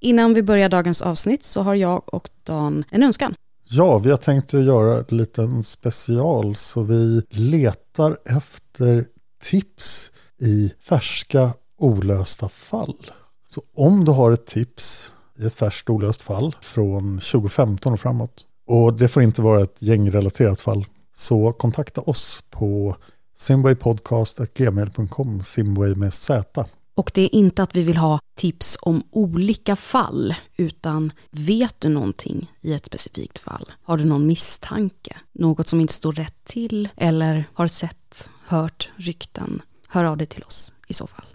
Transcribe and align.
Innan 0.00 0.34
vi 0.34 0.42
börjar 0.42 0.68
dagens 0.68 1.02
avsnitt 1.02 1.44
så 1.44 1.60
har 1.60 1.74
jag 1.74 2.14
och 2.14 2.30
Dan 2.42 2.84
en 2.90 3.02
önskan. 3.02 3.34
Ja, 3.70 3.98
vi 3.98 4.10
har 4.10 4.16
tänkt 4.16 4.54
att 4.54 4.64
göra 4.64 5.04
en 5.08 5.16
liten 5.16 5.62
special 5.62 6.56
så 6.56 6.82
vi 6.82 7.22
letar 7.30 8.18
efter 8.24 9.06
tips 9.42 10.12
i 10.40 10.72
färska 10.80 11.50
olösta 11.78 12.48
fall. 12.48 13.10
Så 13.46 13.62
om 13.76 14.04
du 14.04 14.12
har 14.12 14.32
ett 14.32 14.46
tips 14.46 15.14
i 15.38 15.46
ett 15.46 15.54
färskt 15.54 15.90
olöst 15.90 16.22
fall 16.22 16.56
från 16.60 17.18
2015 17.18 17.92
och 17.92 18.00
framåt 18.00 18.44
och 18.66 18.94
det 18.94 19.08
får 19.08 19.22
inte 19.22 19.42
vara 19.42 19.62
ett 19.62 19.82
gängrelaterat 19.82 20.60
fall 20.60 20.86
så 21.14 21.52
kontakta 21.52 22.00
oss 22.00 22.42
på 22.50 22.96
simwaypodcast.gmail.com 23.34 25.42
Simway 25.42 25.94
med 25.94 26.14
Z. 26.14 26.64
Och 26.98 27.10
det 27.14 27.22
är 27.22 27.34
inte 27.34 27.62
att 27.62 27.76
vi 27.76 27.82
vill 27.82 27.96
ha 27.96 28.18
tips 28.36 28.78
om 28.80 29.02
olika 29.10 29.76
fall, 29.76 30.34
utan 30.56 31.12
vet 31.30 31.80
du 31.80 31.88
någonting 31.88 32.52
i 32.60 32.72
ett 32.72 32.86
specifikt 32.86 33.38
fall? 33.38 33.72
Har 33.82 33.96
du 33.96 34.04
någon 34.04 34.26
misstanke? 34.26 35.16
Något 35.32 35.68
som 35.68 35.80
inte 35.80 35.92
står 35.92 36.12
rätt 36.12 36.44
till? 36.44 36.88
Eller 36.96 37.44
har 37.54 37.66
sett, 37.66 38.30
hört 38.46 38.90
rykten? 38.96 39.62
Hör 39.88 40.04
av 40.04 40.16
dig 40.16 40.26
till 40.26 40.42
oss 40.42 40.72
i 40.88 40.94
så 40.94 41.06
fall. 41.06 41.26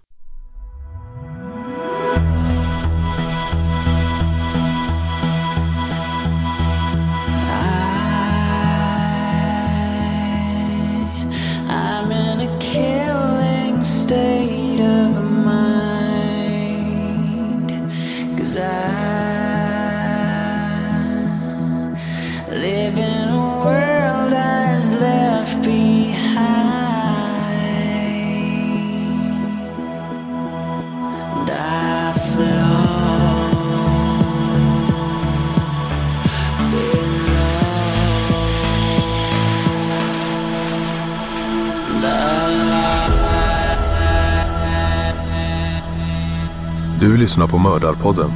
Du 47.03 47.17
lyssnar 47.17 47.47
på 47.47 47.57
Mördarpodden. 47.57 48.31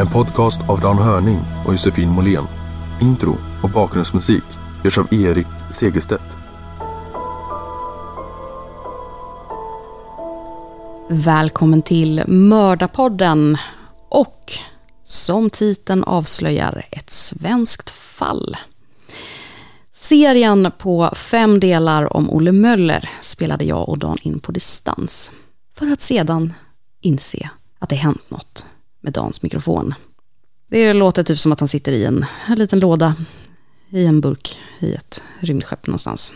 En 0.00 0.06
podcast 0.06 0.60
av 0.68 0.80
Dan 0.80 0.98
Hörning 0.98 1.40
och 1.66 1.72
Josefin 1.72 2.08
Måhlén. 2.08 2.44
Intro 3.00 3.36
och 3.62 3.70
bakgrundsmusik 3.70 4.42
görs 4.84 4.98
av 4.98 5.14
Erik 5.14 5.46
Segerstedt. 5.72 6.22
Välkommen 11.08 11.82
till 11.82 12.22
Mördarpodden 12.26 13.56
och 14.08 14.52
som 15.04 15.50
titeln 15.50 16.04
avslöjar 16.04 16.84
ett 16.90 17.10
svenskt 17.10 17.90
fall. 17.90 18.56
Serien 19.92 20.72
på 20.78 21.10
fem 21.14 21.60
delar 21.60 22.16
om 22.16 22.30
Olle 22.30 22.52
Möller 22.52 23.10
spelade 23.20 23.64
jag 23.64 23.88
och 23.88 23.98
Dan 23.98 24.18
in 24.22 24.40
på 24.40 24.52
distans 24.52 25.32
för 25.74 25.92
att 25.92 26.00
sedan 26.00 26.54
inse 27.00 27.50
att 27.78 27.88
det 27.88 27.96
hänt 27.96 28.30
något 28.30 28.66
med 29.00 29.12
Dans 29.12 29.42
mikrofon. 29.42 29.94
Det 30.66 30.92
låter 30.92 31.22
typ 31.22 31.38
som 31.38 31.52
att 31.52 31.60
han 31.60 31.68
sitter 31.68 31.92
i 31.92 32.04
en, 32.04 32.26
en 32.48 32.58
liten 32.58 32.80
låda 32.80 33.14
i 33.90 34.06
en 34.06 34.20
burk 34.20 34.60
i 34.78 34.94
ett 34.94 35.22
rymdskepp 35.40 35.86
någonstans. 35.86 36.32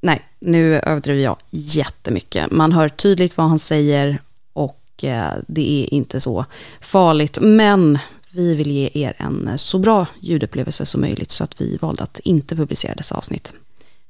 Nej, 0.00 0.22
nu 0.38 0.76
överdriver 0.76 1.22
jag 1.22 1.36
jättemycket. 1.50 2.50
Man 2.50 2.72
hör 2.72 2.88
tydligt 2.88 3.36
vad 3.36 3.48
han 3.48 3.58
säger 3.58 4.18
och 4.52 5.04
eh, 5.04 5.32
det 5.46 5.82
är 5.82 5.94
inte 5.94 6.20
så 6.20 6.44
farligt. 6.80 7.38
Men 7.40 7.98
vi 8.30 8.54
vill 8.54 8.70
ge 8.70 8.90
er 8.94 9.14
en 9.16 9.50
så 9.56 9.78
bra 9.78 10.06
ljudupplevelse 10.20 10.86
som 10.86 11.00
möjligt 11.00 11.30
så 11.30 11.44
att 11.44 11.60
vi 11.60 11.76
valde 11.76 12.02
att 12.02 12.18
inte 12.18 12.56
publicera 12.56 12.94
dessa 12.94 13.14
avsnitt. 13.14 13.54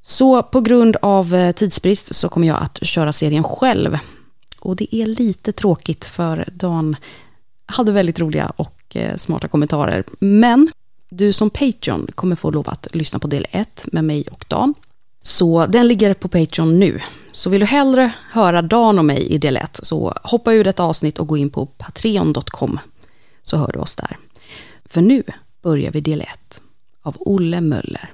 Så 0.02 0.42
på 0.42 0.60
grund 0.60 0.96
av 1.02 1.34
eh, 1.34 1.52
tidsbrist 1.52 2.14
så 2.14 2.28
kommer 2.28 2.48
jag 2.48 2.62
att 2.62 2.78
köra 2.82 3.12
serien 3.12 3.44
själv. 3.44 3.98
Och 4.60 4.76
det 4.76 4.94
är 4.96 5.06
lite 5.06 5.52
tråkigt 5.52 6.04
för 6.04 6.48
Dan 6.52 6.96
hade 7.66 7.92
väldigt 7.92 8.20
roliga 8.20 8.52
och 8.56 8.96
eh, 8.96 9.16
smarta 9.16 9.48
kommentarer. 9.48 10.04
Men 10.18 10.70
du 11.10 11.32
som 11.32 11.50
Patreon 11.50 12.08
kommer 12.14 12.36
få 12.36 12.50
lov 12.50 12.68
att 12.68 12.86
lyssna 12.92 13.18
på 13.18 13.28
del 13.28 13.46
1 13.50 13.86
med 13.92 14.04
mig 14.04 14.24
och 14.30 14.44
Dan. 14.48 14.74
Så 15.22 15.66
den 15.66 15.88
ligger 15.88 16.14
på 16.14 16.28
Patreon 16.28 16.78
nu. 16.78 17.00
Så 17.32 17.50
vill 17.50 17.60
du 17.60 17.66
hellre 17.66 18.12
höra 18.30 18.62
Dan 18.62 18.98
och 18.98 19.04
mig 19.04 19.26
i 19.26 19.38
del 19.38 19.56
1 19.56 19.80
så 19.82 20.14
hoppa 20.22 20.52
ur 20.52 20.64
detta 20.64 20.82
avsnitt 20.82 21.18
och 21.18 21.26
gå 21.26 21.36
in 21.36 21.50
på 21.50 21.66
patreon.com 21.66 22.78
så 23.42 23.56
hör 23.56 23.70
du 23.72 23.78
oss 23.78 23.96
där. 23.96 24.16
För 24.84 25.00
nu 25.00 25.22
börjar 25.62 25.92
vi 25.92 26.00
del 26.00 26.20
1 26.20 26.60
av 27.02 27.16
Olle 27.18 27.60
Möller. 27.60 28.10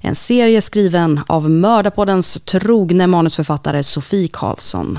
En 0.00 0.14
serie 0.14 0.62
skriven 0.62 1.20
av 1.26 1.50
Mördarpoddens 1.50 2.40
trogne 2.44 3.06
manusförfattare 3.06 3.82
Sofie 3.82 4.28
Karlsson. 4.28 4.98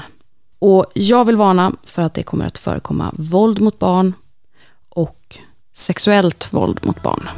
Och 0.65 0.85
jag 0.93 1.25
vill 1.25 1.35
varna 1.35 1.71
för 1.83 2.01
att 2.01 2.13
det 2.13 2.23
kommer 2.23 2.45
att 2.45 2.57
förekomma 2.57 3.13
våld 3.17 3.61
mot 3.61 3.79
barn 3.79 4.13
och 4.89 5.37
sexuellt 5.73 6.53
våld 6.53 6.79
mot 6.81 7.03
barn. 7.03 7.29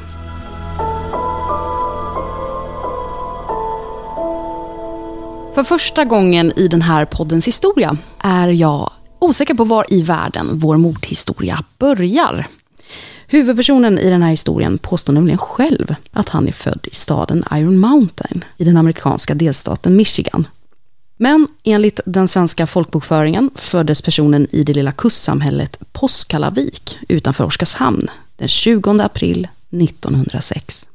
För 5.56 5.64
första 5.64 6.06
gången 6.06 6.54
i 6.56 6.68
den 6.68 6.82
här 6.82 7.06
poddens 7.06 7.48
historia 7.48 7.98
är 8.20 8.48
jag 8.48 8.92
osäker 9.20 9.54
på 9.54 9.64
var 9.64 9.86
i 9.90 10.02
världen 10.02 10.60
vår 10.60 10.78
mordhistoria 10.78 11.64
börjar. 11.78 12.48
Huvudpersonen 13.28 14.00
i 14.00 14.10
den 14.10 14.22
här 14.22 14.32
historien 14.32 14.78
påstår 14.78 15.14
nämligen 15.14 15.40
själv 15.40 15.96
att 16.12 16.30
han 16.30 16.48
är 16.48 16.52
född 16.52 16.88
i 16.92 16.96
staden 16.96 17.44
Iron 17.52 17.78
Mountain 17.78 18.44
i 18.58 18.64
den 18.64 18.78
amerikanska 18.78 19.34
delstaten 19.34 19.96
Michigan. 19.96 20.48
Men 21.18 21.48
enligt 21.64 22.00
den 22.06 22.28
svenska 22.28 22.68
folkbokföringen 22.68 23.50
föddes 23.56 24.02
personen 24.02 24.48
i 24.52 24.64
det 24.64 24.74
lilla 24.74 24.92
kustsamhället 24.92 25.80
Påskallavik 25.92 26.98
utanför 27.08 27.44
Oskarshamn 27.44 28.08
den 28.36 28.48
20 28.48 29.00
april 29.02 29.48
1906. 29.70 30.88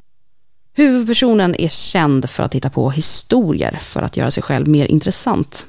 Huvudpersonen 0.73 1.55
är 1.55 1.69
känd 1.69 2.31
för 2.31 2.43
att 2.43 2.55
hitta 2.55 2.71
på 2.71 2.91
historier 2.91 3.79
för 3.83 4.03
att 4.03 4.17
göra 4.17 4.31
sig 4.31 4.43
själv 4.43 4.69
mer 4.69 4.87
intressant. 4.87 5.67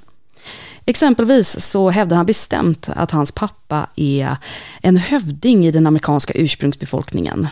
Exempelvis 0.85 1.59
så 1.59 1.89
hävdar 1.89 2.17
han 2.17 2.25
bestämt 2.25 2.89
att 2.89 3.11
hans 3.11 3.31
pappa 3.31 3.87
är 3.95 4.37
en 4.81 4.97
hövding 4.97 5.65
i 5.65 5.71
den 5.71 5.87
amerikanska 5.87 6.33
ursprungsbefolkningen. 6.33 7.47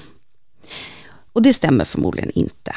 Och 1.34 1.42
det 1.42 1.54
stämmer 1.54 1.86
förmodligen 1.86 2.32
inte. 2.32 2.76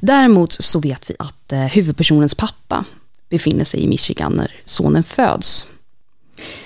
Däremot 0.00 0.52
så 0.52 0.80
vet 0.80 1.10
vi 1.10 1.14
att 1.18 1.52
eh, 1.52 1.58
huvudpersonens 1.58 2.34
pappa 2.34 2.84
befinner 3.32 3.64
sig 3.64 3.80
i 3.80 3.88
Michigan 3.88 4.32
när 4.32 4.50
sonen 4.64 5.02
föds. 5.02 5.66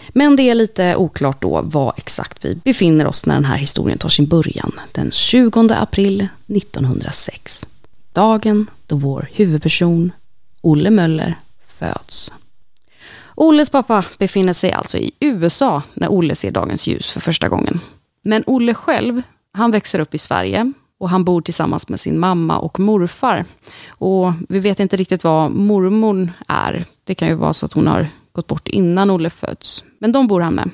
Men 0.09 0.37
det 0.37 0.43
är 0.43 0.55
lite 0.55 0.97
oklart 0.97 1.43
då 1.43 1.63
var 1.63 1.95
exakt 1.97 2.45
vi 2.45 2.55
befinner 2.55 3.07
oss 3.07 3.27
när 3.27 3.35
den 3.35 3.45
här 3.45 3.57
historien 3.57 3.99
tar 3.99 4.09
sin 4.09 4.27
början. 4.27 4.81
Den 4.93 5.11
20 5.11 5.69
april 5.71 6.29
1906. 6.47 7.67
Dagen 8.13 8.67
då 8.87 8.97
vår 8.97 9.29
huvudperson, 9.33 10.13
Olle 10.61 10.91
Möller, 10.91 11.35
föds. 11.67 12.33
Olles 13.35 13.71
pappa 13.71 14.05
befinner 14.19 14.53
sig 14.53 14.73
alltså 14.73 14.99
i 14.99 15.11
USA 15.21 15.83
när 15.95 16.09
Olle 16.09 16.35
ser 16.35 16.51
dagens 16.51 16.87
ljus 16.89 17.11
för 17.11 17.21
första 17.21 17.49
gången. 17.49 17.81
Men 18.23 18.43
Olle 18.47 18.75
själv, 18.75 19.23
han 19.53 19.71
växer 19.71 20.01
upp 20.01 20.15
i 20.15 20.19
Sverige 20.19 20.73
och 20.99 21.09
han 21.11 21.25
bor 21.25 21.41
tillsammans 21.41 21.89
med 21.89 22.01
sin 22.01 22.19
mamma 22.19 22.59
och 22.59 22.81
morfar. 22.81 23.45
Och 23.89 24.33
vi 24.49 24.59
vet 24.59 24.81
inte 24.81 24.97
riktigt 24.97 25.25
vad 25.25 25.51
mormor 25.51 26.33
är. 26.49 26.85
Det 27.05 27.15
kan 27.15 27.29
ju 27.29 27.35
vara 27.35 27.53
så 27.53 27.67
att 27.67 27.73
hon 27.73 27.87
har 27.87 28.09
gått 28.33 28.47
bort 28.47 28.69
innan 28.69 29.11
Olle 29.11 29.31
föds. 29.31 29.85
Men 29.99 30.13
de 30.13 30.27
bor 30.27 30.41
han 30.41 30.55
med. 30.55 30.71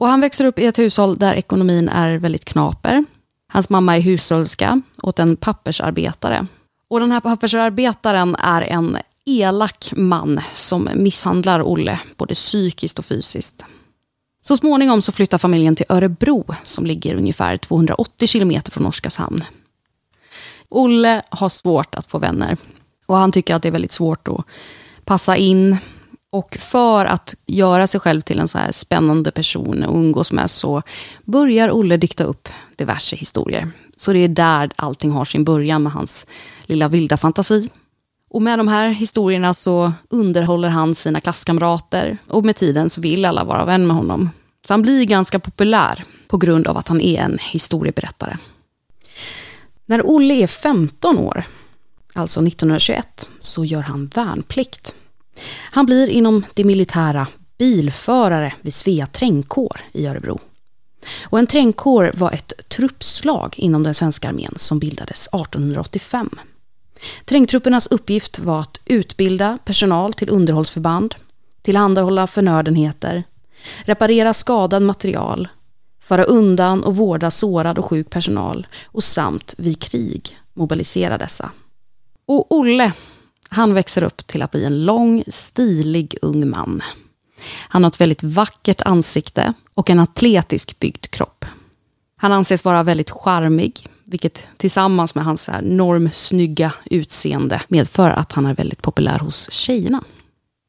Och 0.00 0.08
han 0.08 0.20
växer 0.20 0.44
upp 0.44 0.58
i 0.58 0.66
ett 0.66 0.78
hushåll 0.78 1.16
där 1.16 1.34
ekonomin 1.34 1.88
är 1.88 2.18
väldigt 2.18 2.44
knaper. 2.44 3.04
Hans 3.52 3.70
mamma 3.70 3.96
är 3.96 4.00
hushållerska 4.00 4.80
åt 5.02 5.18
en 5.18 5.36
pappersarbetare. 5.36 6.46
Och 6.88 7.00
den 7.00 7.12
här 7.12 7.20
pappersarbetaren 7.20 8.36
är 8.38 8.62
en 8.62 8.96
elak 9.24 9.92
man 9.96 10.40
som 10.54 10.88
misshandlar 10.94 11.62
Olle 11.62 12.00
både 12.16 12.34
psykiskt 12.34 12.98
och 12.98 13.04
fysiskt. 13.04 13.64
Så 14.42 14.56
småningom 14.56 15.02
så 15.02 15.12
flyttar 15.12 15.38
familjen 15.38 15.76
till 15.76 15.86
Örebro 15.88 16.44
som 16.64 16.86
ligger 16.86 17.14
ungefär 17.14 17.56
280 17.56 18.28
kilometer 18.28 18.70
från 18.70 18.86
Oskarshamn. 18.86 19.44
Olle 20.74 21.22
har 21.28 21.48
svårt 21.48 21.94
att 21.94 22.10
få 22.10 22.18
vänner 22.18 22.56
och 23.06 23.16
han 23.16 23.32
tycker 23.32 23.54
att 23.54 23.62
det 23.62 23.68
är 23.68 23.72
väldigt 23.72 23.92
svårt 23.92 24.28
att 24.28 24.44
passa 25.04 25.36
in. 25.36 25.76
Och 26.30 26.56
för 26.60 27.04
att 27.04 27.34
göra 27.46 27.86
sig 27.86 28.00
själv 28.00 28.20
till 28.20 28.40
en 28.40 28.48
så 28.48 28.58
här 28.58 28.72
spännande 28.72 29.30
person 29.30 29.82
att 29.82 29.90
umgås 29.90 30.32
med 30.32 30.50
så 30.50 30.82
börjar 31.24 31.70
Olle 31.72 31.96
dikta 31.96 32.24
upp 32.24 32.48
diverse 32.76 33.16
historier. 33.16 33.68
Så 33.96 34.12
det 34.12 34.18
är 34.18 34.28
där 34.28 34.70
allting 34.76 35.10
har 35.10 35.24
sin 35.24 35.44
början 35.44 35.82
med 35.82 35.92
hans 35.92 36.26
lilla 36.62 36.88
vilda 36.88 37.16
fantasi. 37.16 37.70
Och 38.30 38.42
med 38.42 38.58
de 38.58 38.68
här 38.68 38.88
historierna 38.88 39.54
så 39.54 39.92
underhåller 40.10 40.68
han 40.68 40.94
sina 40.94 41.20
klasskamrater 41.20 42.18
och 42.28 42.44
med 42.44 42.56
tiden 42.56 42.90
så 42.90 43.00
vill 43.00 43.24
alla 43.24 43.44
vara 43.44 43.64
vän 43.64 43.86
med 43.86 43.96
honom. 43.96 44.30
Så 44.66 44.72
han 44.72 44.82
blir 44.82 45.04
ganska 45.04 45.38
populär 45.38 46.04
på 46.28 46.36
grund 46.36 46.66
av 46.66 46.76
att 46.76 46.88
han 46.88 47.00
är 47.00 47.20
en 47.20 47.38
historieberättare. 47.40 48.36
När 49.86 50.02
Olle 50.06 50.34
är 50.34 50.46
15 50.46 51.18
år, 51.18 51.44
alltså 52.14 52.40
1921, 52.40 53.28
så 53.40 53.64
gör 53.64 53.82
han 53.82 54.06
värnplikt. 54.06 54.94
Han 55.70 55.86
blir 55.86 56.08
inom 56.08 56.44
det 56.54 56.64
militära 56.64 57.26
bilförare 57.58 58.52
vid 58.60 58.74
Svea 58.74 59.06
trängkår 59.06 59.80
i 59.92 60.06
Örebro. 60.06 60.40
Och 61.24 61.38
en 61.38 61.46
trängkår 61.46 62.10
var 62.14 62.32
ett 62.32 62.68
truppslag 62.68 63.54
inom 63.56 63.82
den 63.82 63.94
svenska 63.94 64.28
armén 64.28 64.54
som 64.56 64.78
bildades 64.78 65.26
1885. 65.26 66.30
Trängtruppernas 67.24 67.86
uppgift 67.86 68.38
var 68.38 68.60
att 68.60 68.80
utbilda 68.84 69.58
personal 69.64 70.12
till 70.12 70.30
underhållsförband, 70.30 71.14
tillhandahålla 71.62 72.26
förnödenheter, 72.26 73.24
reparera 73.84 74.34
skadad 74.34 74.82
material, 74.82 75.48
föra 76.04 76.24
undan 76.24 76.84
och 76.84 76.96
vårda 76.96 77.30
sårad 77.30 77.78
och 77.78 77.84
sjuk 77.84 78.10
personal 78.10 78.66
och 78.84 79.04
samt 79.04 79.54
vid 79.58 79.80
krig 79.82 80.38
mobilisera 80.54 81.18
dessa. 81.18 81.50
Och 82.26 82.52
Olle, 82.52 82.92
han 83.50 83.74
växer 83.74 84.02
upp 84.02 84.26
till 84.26 84.42
att 84.42 84.50
bli 84.50 84.64
en 84.64 84.84
lång, 84.84 85.24
stilig 85.28 86.16
ung 86.22 86.50
man. 86.50 86.82
Han 87.68 87.84
har 87.84 87.90
ett 87.90 88.00
väldigt 88.00 88.22
vackert 88.22 88.82
ansikte 88.82 89.52
och 89.74 89.90
en 89.90 90.00
atletisk 90.00 90.78
byggd 90.78 91.10
kropp. 91.10 91.44
Han 92.16 92.32
anses 92.32 92.64
vara 92.64 92.82
väldigt 92.82 93.10
charmig, 93.10 93.88
vilket 94.04 94.48
tillsammans 94.56 95.14
med 95.14 95.24
hans 95.24 95.50
normsnygga 95.62 96.72
utseende 96.84 97.62
medför 97.68 98.10
att 98.10 98.32
han 98.32 98.46
är 98.46 98.54
väldigt 98.54 98.82
populär 98.82 99.18
hos 99.18 99.52
tjejerna. 99.52 100.04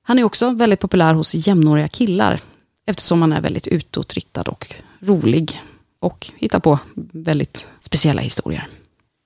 Han 0.03 0.19
är 0.19 0.23
också 0.23 0.49
väldigt 0.49 0.79
populär 0.79 1.13
hos 1.13 1.35
jämnåriga 1.35 1.87
killar 1.87 2.41
eftersom 2.85 3.21
han 3.21 3.33
är 3.33 3.41
väldigt 3.41 3.67
utåtriktad 3.67 4.41
och 4.41 4.75
rolig 4.99 5.61
och 5.99 6.31
hittar 6.35 6.59
på 6.59 6.79
väldigt 7.11 7.67
speciella 7.79 8.21
historier. 8.21 8.67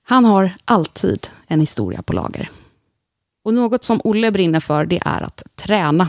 Han 0.06 0.24
har 0.24 0.52
alltid 0.64 1.26
en 1.46 1.60
historia 1.60 2.02
på 2.02 2.12
lager. 2.12 2.50
Och 3.44 3.54
något 3.54 3.84
som 3.84 4.00
Olle 4.04 4.30
brinner 4.30 4.60
för 4.60 4.84
det 4.84 5.02
är 5.04 5.22
att 5.22 5.42
träna. 5.56 6.08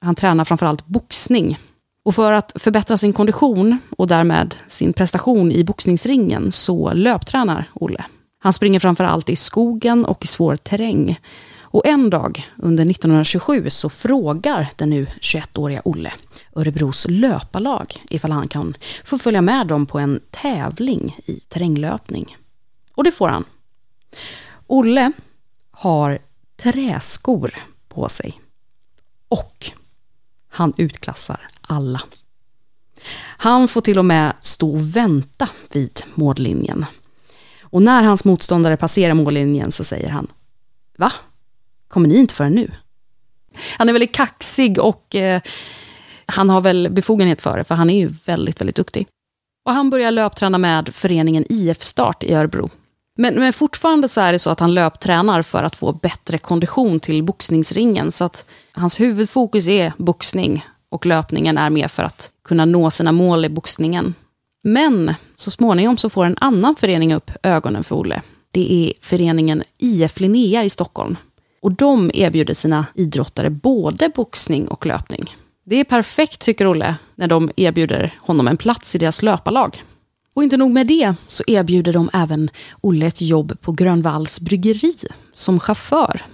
Han 0.00 0.14
tränar 0.14 0.44
framförallt 0.44 0.86
boxning 0.86 1.58
och 2.04 2.14
för 2.14 2.32
att 2.32 2.52
förbättra 2.56 2.98
sin 2.98 3.12
kondition 3.12 3.78
och 3.96 4.06
därmed 4.06 4.54
sin 4.68 4.92
prestation 4.92 5.52
i 5.52 5.64
boxningsringen 5.64 6.52
så 6.52 6.92
löptränar 6.92 7.64
Olle. 7.74 8.04
Han 8.38 8.52
springer 8.52 8.80
framförallt 8.80 9.28
i 9.28 9.36
skogen 9.36 10.04
och 10.04 10.24
i 10.24 10.26
svår 10.26 10.56
terräng. 10.56 11.20
Och 11.60 11.86
en 11.86 12.10
dag 12.10 12.46
under 12.56 12.90
1927 12.90 13.70
så 13.70 13.88
frågar 13.88 14.68
den 14.76 14.90
nu 14.90 15.06
21-åriga 15.20 15.82
Olle 15.84 16.12
Örebros 16.56 17.06
löparlag 17.08 18.02
ifall 18.10 18.32
han 18.32 18.48
kan 18.48 18.76
få 19.04 19.18
följa 19.18 19.40
med 19.40 19.66
dem 19.66 19.86
på 19.86 19.98
en 19.98 20.20
tävling 20.30 21.16
i 21.24 21.40
terränglöpning. 21.40 22.36
Och 22.94 23.04
det 23.04 23.12
får 23.12 23.28
han. 23.28 23.44
Olle 24.66 25.12
har 25.70 26.18
träskor 26.56 27.54
på 27.88 28.08
sig. 28.08 28.40
Och 29.28 29.70
han 30.48 30.74
utklassar 30.76 31.48
alla. 31.60 32.02
Han 33.18 33.68
får 33.68 33.80
till 33.80 33.98
och 33.98 34.04
med 34.04 34.34
stå 34.40 34.72
och 34.74 34.96
vänta 34.96 35.48
vid 35.72 36.02
mållinjen. 36.14 36.86
Och 37.62 37.82
när 37.82 38.02
hans 38.02 38.24
motståndare 38.24 38.76
passerar 38.76 39.14
mållinjen 39.14 39.72
så 39.72 39.84
säger 39.84 40.08
han 40.08 40.32
Va? 40.96 41.12
Kommer 41.88 42.08
ni 42.08 42.16
inte 42.16 42.34
förrän 42.34 42.52
nu? 42.52 42.70
Han 43.78 43.88
är 43.88 43.92
väldigt 43.92 44.14
kaxig 44.14 44.78
och 44.78 45.14
eh, 45.14 45.42
han 46.26 46.50
har 46.50 46.60
väl 46.60 46.88
befogenhet 46.90 47.42
för 47.42 47.56
det, 47.56 47.64
för 47.64 47.74
han 47.74 47.90
är 47.90 47.98
ju 47.98 48.08
väldigt, 48.26 48.60
väldigt 48.60 48.76
duktig. 48.76 49.06
Och 49.64 49.72
han 49.72 49.90
börjar 49.90 50.10
löpträna 50.10 50.58
med 50.58 50.94
föreningen 50.94 51.44
IF 51.48 51.82
Start 51.82 52.22
i 52.22 52.34
Örebro. 52.34 52.70
Men, 53.18 53.34
men 53.34 53.52
fortfarande 53.52 54.08
så 54.08 54.20
är 54.20 54.32
det 54.32 54.38
så 54.38 54.50
att 54.50 54.60
han 54.60 54.74
löptränar 54.74 55.42
för 55.42 55.62
att 55.62 55.76
få 55.76 55.92
bättre 55.92 56.38
kondition 56.38 57.00
till 57.00 57.22
boxningsringen. 57.22 58.12
Så 58.12 58.24
att 58.24 58.46
hans 58.72 59.00
huvudfokus 59.00 59.68
är 59.68 59.92
boxning 59.96 60.64
och 60.88 61.06
löpningen 61.06 61.58
är 61.58 61.70
mer 61.70 61.88
för 61.88 62.02
att 62.02 62.30
kunna 62.44 62.64
nå 62.64 62.90
sina 62.90 63.12
mål 63.12 63.44
i 63.44 63.48
boxningen. 63.48 64.14
Men 64.62 65.14
så 65.34 65.50
småningom 65.50 65.96
så 65.96 66.10
får 66.10 66.24
en 66.24 66.36
annan 66.40 66.76
förening 66.76 67.14
upp 67.14 67.30
ögonen 67.42 67.84
för 67.84 67.96
Olle. 67.96 68.22
Det 68.50 68.72
är 68.72 68.92
föreningen 69.00 69.62
IF 69.78 70.20
Linnea 70.20 70.64
i 70.64 70.70
Stockholm. 70.70 71.16
Och 71.62 71.72
de 71.72 72.10
erbjuder 72.14 72.54
sina 72.54 72.86
idrottare 72.94 73.50
både 73.50 74.08
boxning 74.08 74.68
och 74.68 74.86
löpning. 74.86 75.36
Det 75.64 75.76
är 75.76 75.84
perfekt, 75.84 76.40
tycker 76.40 76.70
Olle, 76.70 76.94
när 77.14 77.28
de 77.28 77.50
erbjuder 77.56 78.14
honom 78.18 78.48
en 78.48 78.56
plats 78.56 78.94
i 78.94 78.98
deras 78.98 79.22
löparlag. 79.22 79.82
Och 80.34 80.42
inte 80.42 80.56
nog 80.56 80.70
med 80.70 80.86
det, 80.86 81.14
så 81.26 81.44
erbjuder 81.46 81.92
de 81.92 82.10
även 82.12 82.50
Olle 82.80 83.06
ett 83.06 83.20
jobb 83.20 83.60
på 83.60 83.72
Grönvalls 83.72 84.40
bryggeri 84.40 84.94
som 85.32 85.60
chaufför. 85.60 86.26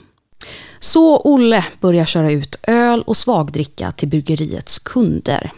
Så 0.79 1.21
Olle 1.25 1.65
börjar 1.81 2.05
köra 2.05 2.31
ut 2.31 2.57
öl 2.63 3.03
och 3.03 3.17
svagdricka 3.17 3.93
till 3.93 4.09
bryggeriets 4.09 4.79
kunder. 4.79 5.53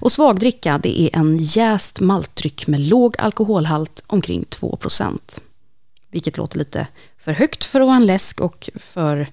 Och 0.00 0.12
svagdricka 0.12 0.78
det 0.78 1.00
är 1.00 1.16
en 1.16 1.38
jäst 1.38 2.00
maltdryck 2.00 2.66
med 2.66 2.80
låg 2.80 3.14
alkoholhalt 3.18 4.04
omkring 4.06 4.44
2% 4.50 5.40
Vilket 6.10 6.36
låter 6.36 6.58
lite 6.58 6.86
för 7.18 7.32
högt 7.32 7.64
för 7.64 7.80
att 7.80 7.86
vara 7.86 7.96
en 7.96 8.06
läsk 8.06 8.40
och 8.40 8.70
för 8.74 9.26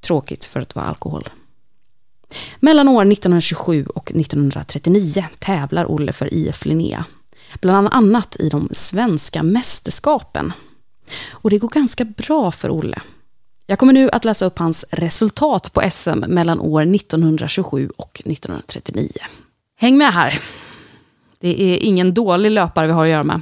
tråkigt 0.00 0.44
för 0.44 0.60
att 0.60 0.74
vara 0.74 0.86
alkohol. 0.86 1.28
Mellan 2.60 2.88
år 2.88 3.02
1927 3.12 3.86
och 3.86 4.10
1939 4.10 5.24
tävlar 5.38 5.90
Olle 5.90 6.12
för 6.12 6.34
IF 6.34 6.64
Linnea. 6.64 7.04
Bland 7.60 7.88
annat 7.90 8.36
i 8.40 8.48
de 8.48 8.68
svenska 8.72 9.42
mästerskapen. 9.42 10.52
Och 11.30 11.50
det 11.50 11.58
går 11.58 11.68
ganska 11.68 12.04
bra 12.04 12.50
för 12.50 12.70
Olle. 12.70 13.00
Jag 13.66 13.78
kommer 13.78 13.92
nu 13.92 14.10
att 14.10 14.24
läsa 14.24 14.46
upp 14.46 14.58
hans 14.58 14.84
resultat 14.90 15.72
på 15.72 15.82
SM 15.90 16.18
mellan 16.28 16.60
år 16.60 16.94
1927 16.94 17.90
och 17.96 18.22
1939. 18.24 19.10
Häng 19.76 19.98
med 19.98 20.12
här. 20.12 20.40
Det 21.40 21.62
är 21.62 21.78
ingen 21.78 22.14
dålig 22.14 22.50
löpare 22.50 22.86
vi 22.86 22.92
har 22.92 23.04
att 23.04 23.10
göra 23.10 23.24
med. 23.24 23.40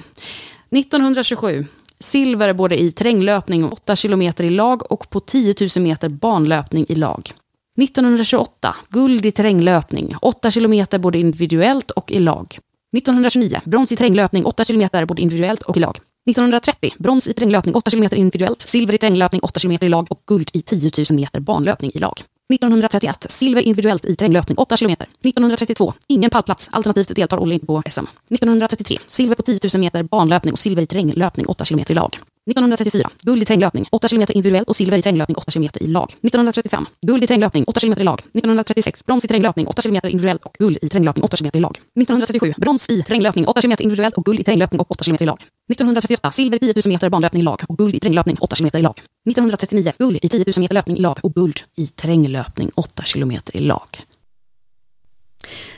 1927. 0.71 1.67
Silver 1.99 2.53
både 2.53 2.81
i 2.81 2.93
terränglöpning 2.93 3.65
8 3.65 3.97
km 3.97 4.23
i 4.23 4.51
lag 4.51 4.93
och 4.93 5.11
på 5.11 5.21
10 5.21 5.55
000 5.77 5.83
meter 5.83 6.09
banlöpning 6.09 6.87
i 6.89 6.95
lag. 6.95 7.33
1928. 7.79 8.77
Guld 8.89 9.27
i 9.27 9.31
terränglöpning 9.31 10.17
8 10.23 10.51
km 10.51 10.85
både 10.99 11.19
individuellt 11.19 11.91
och 11.91 12.13
i 12.13 12.21
lag. 12.21 12.59
1929. 12.97 13.61
Brons 13.65 13.93
i 13.93 13.97
terränglöpning 13.97 14.45
8 14.45 14.65
km 14.65 14.89
både 15.09 15.23
individuellt 15.23 15.63
och 15.63 15.77
i 15.77 15.81
lag. 15.81 15.99
1930. 16.31 16.93
Brons 16.99 17.29
i 17.29 17.35
terränglöpning 17.35 17.75
8 17.75 17.91
km 17.91 18.09
individuellt, 18.13 18.61
silver 18.61 18.95
i 18.95 18.99
terränglöpning 18.99 19.41
8 19.41 19.61
km 19.61 19.79
i 19.81 19.89
lag 19.89 20.07
och 20.11 20.23
guld 20.27 20.51
i 20.53 20.63
10 20.63 20.91
000 20.99 21.07
meter 21.11 21.41
banlöpning 21.41 21.91
i 21.95 21.99
lag. 21.99 22.23
1931. 22.55 23.27
Silver 23.29 23.63
individuellt 23.63 24.05
i 24.05 24.17
terränglöpning 24.17 24.59
8 24.59 24.77
km. 24.77 24.91
1932. 24.91 25.95
Ingen 26.07 26.31
pallplats, 26.31 26.69
alternativt 26.73 27.15
deltar 27.15 27.39
Olle 27.39 27.55
inte 27.55 27.67
på 27.67 27.83
SM. 27.91 28.05
1933. 28.31 28.99
Silver 29.07 29.35
på 29.35 29.43
10 29.43 29.61
000 29.75 29.81
meter 29.81 30.03
banlöpning 30.03 30.53
och 30.53 30.59
silver 30.59 30.83
i 30.83 30.87
terränglöpning 30.87 31.47
8 31.47 31.65
km 31.65 31.81
i 31.89 31.95
lag. 31.95 32.19
1934. 32.51 33.11
Guld 33.23 33.43
i 33.43 33.45
terränglöpning, 33.45 33.87
8 33.91 34.09
km 34.09 34.23
individuellt 34.29 34.69
och 34.69 34.77
silver 34.77 34.99
i 34.99 35.03
terränglöpning 35.03 35.37
8 35.37 35.51
km 35.53 35.69
i 35.81 35.87
lag. 35.87 36.05
1935. 36.23 36.87
Guld 37.07 37.25
i 37.25 37.27
terränglöpning, 37.27 37.65
8 37.65 37.81
km 37.81 37.95
i 37.99 38.05
lag. 38.05 38.21
1936. 38.21 39.05
Brons 39.07 39.25
i 39.25 39.29
terränglöpning, 39.29 39.67
8 39.67 39.83
km 39.83 40.01
individuellt 40.05 40.43
och 40.45 40.57
guld 40.59 40.79
i 40.83 40.89
terränglöpning 40.89 41.25
8 41.25 41.37
km 41.37 41.51
i 41.55 41.61
lag. 41.61 41.79
1937. 42.01 42.55
Brons 42.57 42.91
i 42.91 43.03
terränglöpning, 43.03 43.47
8 43.47 43.61
km 43.61 43.77
individuellt 43.79 44.15
och 44.15 44.25
guld 44.25 44.41
i 44.41 44.45
terränglöpning 44.45 44.81
och 44.81 44.91
8 44.91 45.05
km 45.05 45.17
i 45.21 45.25
lag. 45.25 45.39
1938. 45.71 46.31
Silver 46.31 46.57
i 46.57 46.73
10 46.73 46.83
000 46.87 46.93
meter 46.93 47.09
banlöpning 47.11 47.41
i 47.41 47.45
lag 47.45 47.63
och 47.69 47.79
guld 47.79 47.95
i 47.95 48.01
terränglöpning 48.01 48.37
8 48.41 48.57
km 48.57 48.71
i 48.75 48.83
lag. 48.83 49.01
1939. 49.31 49.93
Guld 49.99 50.19
i 50.23 50.29
10 50.29 50.39
000 50.39 50.53
meter 50.59 50.75
löpning 50.75 50.97
i 50.97 51.01
lag 51.01 51.19
och 51.23 51.35
guld 51.35 51.61
i 51.77 51.87
terränglöpning 51.87 52.71
8 52.75 53.03
km 53.03 53.33
i 53.53 53.61
lag. 53.61 53.89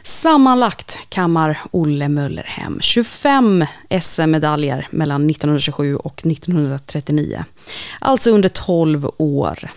Sammanlagt 0.03 0.99
kammar 1.09 1.61
Olle 1.71 2.09
Möller 2.09 2.43
hem 2.43 2.81
25 2.81 3.67
SM-medaljer 4.01 4.89
mellan 4.91 5.31
1927 5.31 5.97
och 5.97 6.27
1939. 6.27 7.45
Alltså 7.99 8.31
under 8.31 8.49
12 8.49 9.11
år. 9.17 9.71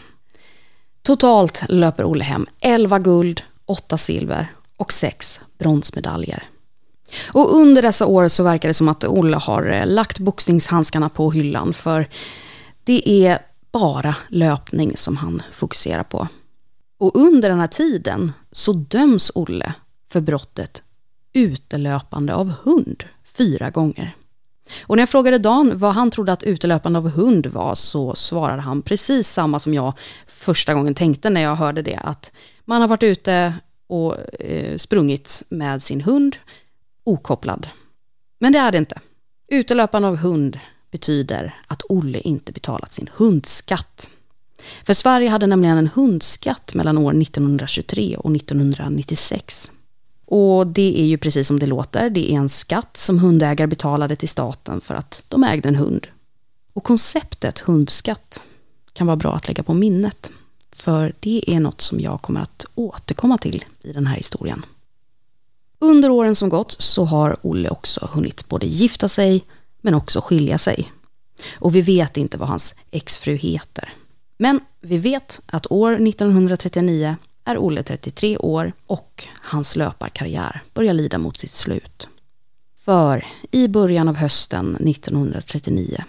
Totalt 1.02 1.64
löper 1.70 2.04
Olle 2.04 2.24
hem 2.24 2.48
11 2.62 3.00
guld, 3.00 3.42
8 3.66 3.98
silver 3.98 4.48
och 4.78 4.94
6 4.94 5.40
bronsmedaljer. 5.60 6.44
Och 7.28 7.56
under 7.56 7.82
dessa 7.82 8.06
år 8.06 8.28
så 8.28 8.44
verkar 8.44 8.68
det 8.68 8.74
som 8.74 8.88
att 8.88 9.04
Olle 9.04 9.38
har 9.38 9.64
eh, 9.64 9.86
lagt 9.86 10.20
boxningshandskarna 10.20 11.10
på 11.10 11.32
hyllan 11.32 11.74
för 11.74 12.08
det 12.84 13.10
är 13.10 13.40
bara 13.72 14.16
löpning 14.30 14.98
som 14.98 15.18
han 15.18 15.42
fokuserar 15.52 16.04
på. 16.04 16.28
Och 16.98 17.16
under 17.16 17.50
den 17.50 17.60
här 17.60 17.68
tiden 17.68 18.32
så 18.52 18.74
döms 18.74 19.32
Olle 19.36 19.74
för 20.10 20.22
brottet 20.22 20.84
utelöpande 21.34 22.36
av 22.36 22.54
hund 22.64 23.04
fyra 23.24 23.70
gånger. 23.70 24.16
Och 24.82 24.96
när 24.96 25.02
jag 25.02 25.10
frågade 25.10 25.38
Dan 25.38 25.78
vad 25.78 25.94
han 25.94 26.12
trodde 26.12 26.34
att 26.34 26.44
utelöpande 26.44 27.00
av 27.00 27.10
hund 27.10 27.48
var 27.48 27.76
så 27.76 28.16
svarade 28.16 28.62
han 28.62 28.82
precis 28.82 29.30
samma 29.30 29.60
som 29.60 29.74
jag 29.74 29.94
första 30.28 30.74
gången 30.74 30.94
tänkte 30.94 31.30
när 31.30 31.42
jag 31.42 31.56
hörde 31.56 31.82
det. 31.82 32.00
Att 32.04 32.32
man 32.66 32.82
har 32.82 32.88
varit 32.88 33.04
ute 33.04 33.54
och 33.88 34.42
eh, 34.42 34.78
sprungit 34.78 35.44
med 35.50 35.84
sin 35.84 36.02
hund 36.02 36.36
okopplad. 37.04 37.68
Men 38.40 38.54
det 38.54 38.60
är 38.60 38.72
det 38.72 38.78
inte. 38.78 39.00
Utelöpande 39.48 40.08
av 40.08 40.16
hund 40.16 40.60
betyder 40.92 41.56
att 41.68 41.82
Olle 41.90 42.20
inte 42.20 42.52
betalat 42.52 42.94
sin 42.94 43.10
hundskatt. 43.14 44.10
För 44.84 44.94
Sverige 44.94 45.30
hade 45.30 45.48
nämligen 45.48 45.78
en 45.78 45.88
hundskatt 45.88 46.74
mellan 46.74 46.98
år 46.98 47.22
1923 47.22 48.18
och 48.18 48.36
1996. 48.36 49.72
Och 50.26 50.68
det 50.68 51.02
är 51.02 51.06
ju 51.06 51.18
precis 51.18 51.48
som 51.48 51.60
det 51.60 51.66
låter, 51.66 52.10
det 52.10 52.32
är 52.32 52.36
en 52.36 52.50
skatt 52.50 52.98
som 52.98 53.20
hundägare 53.20 53.68
betalade 53.68 54.16
till 54.16 54.30
staten 54.30 54.82
för 54.82 54.96
att 54.96 55.26
de 55.28 55.44
ägde 55.44 55.70
en 55.70 55.76
hund. 55.76 56.08
Och 56.74 56.84
konceptet 56.84 57.60
hundskatt 57.60 58.42
kan 58.94 59.08
vara 59.08 59.18
bra 59.18 59.34
att 59.34 59.48
lägga 59.48 59.64
på 59.64 59.74
minnet. 59.74 60.32
För 60.72 61.14
det 61.20 61.44
är 61.48 61.60
något 61.60 61.82
som 61.82 62.00
jag 62.00 62.22
kommer 62.22 62.42
att 62.42 62.66
återkomma 62.76 63.38
till 63.38 63.66
i 63.82 63.92
den 63.94 64.08
här 64.08 64.18
historien. 64.18 64.66
Under 65.80 66.10
åren 66.10 66.36
som 66.36 66.50
gått 66.50 66.76
så 66.80 67.06
har 67.06 67.38
Olle 67.42 67.70
också 67.70 68.10
hunnit 68.12 68.48
både 68.48 68.66
gifta 68.66 69.10
sig 69.10 69.44
men 69.82 69.94
också 69.94 70.22
skilja 70.22 70.58
sig. 70.58 70.92
Och 71.60 71.76
vi 71.76 71.82
vet 71.82 72.18
inte 72.18 72.38
vad 72.38 72.50
hans 72.50 72.76
exfru 72.92 73.36
heter. 73.36 73.94
Men 74.38 74.60
vi 74.82 74.98
vet 74.98 75.42
att 75.46 75.72
år 75.72 76.08
1939 76.08 77.16
är 77.46 77.58
Olle 77.58 77.84
33 77.84 78.38
år 78.38 78.74
och 78.88 79.28
hans 79.42 79.76
löparkarriär 79.76 80.64
börjar 80.74 80.94
lida 80.94 81.18
mot 81.18 81.38
sitt 81.38 81.52
slut. 81.52 82.08
För 82.76 83.26
i 83.52 83.68
början 83.68 84.08
av 84.08 84.16
hösten 84.16 84.76
1939 84.76 86.04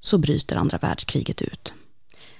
så 0.00 0.18
bryter 0.18 0.56
andra 0.56 0.78
världskriget 0.78 1.42
ut. 1.42 1.72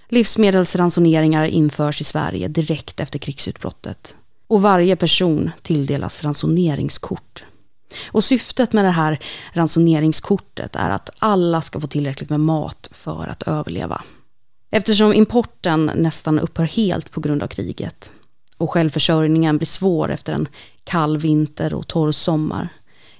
Livsmedelsransoneringar 0.08 1.44
införs 1.44 2.00
i 2.00 2.04
Sverige 2.04 2.48
direkt 2.48 3.00
efter 3.00 3.18
krigsutbrottet 3.18 4.16
och 4.46 4.62
varje 4.62 4.96
person 4.96 5.50
tilldelas 5.62 6.24
ransoneringskort. 6.24 7.44
Och 8.10 8.24
syftet 8.24 8.72
med 8.72 8.84
det 8.84 8.90
här 8.90 9.18
ransoneringskortet 9.52 10.76
är 10.76 10.90
att 10.90 11.10
alla 11.18 11.62
ska 11.62 11.80
få 11.80 11.86
tillräckligt 11.86 12.30
med 12.30 12.40
mat 12.40 12.88
för 12.92 13.26
att 13.26 13.42
överleva. 13.42 14.02
Eftersom 14.76 15.12
importen 15.12 15.90
nästan 15.94 16.38
upphör 16.38 16.64
helt 16.64 17.10
på 17.10 17.20
grund 17.20 17.42
av 17.42 17.46
kriget 17.46 18.10
och 18.56 18.70
självförsörjningen 18.70 19.56
blir 19.56 19.66
svår 19.66 20.10
efter 20.10 20.32
en 20.32 20.48
kall 20.84 21.18
vinter 21.18 21.74
och 21.74 21.86
torr 21.86 22.12
sommar 22.12 22.68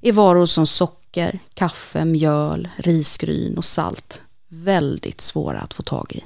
är 0.00 0.12
varor 0.12 0.46
som 0.46 0.66
socker, 0.66 1.38
kaffe, 1.54 2.04
mjöl, 2.04 2.68
risgryn 2.76 3.58
och 3.58 3.64
salt 3.64 4.20
väldigt 4.49 5.20
svåra 5.20 5.61
att 5.61 5.75
få 5.75 5.82
tag 5.82 6.12
i. 6.12 6.25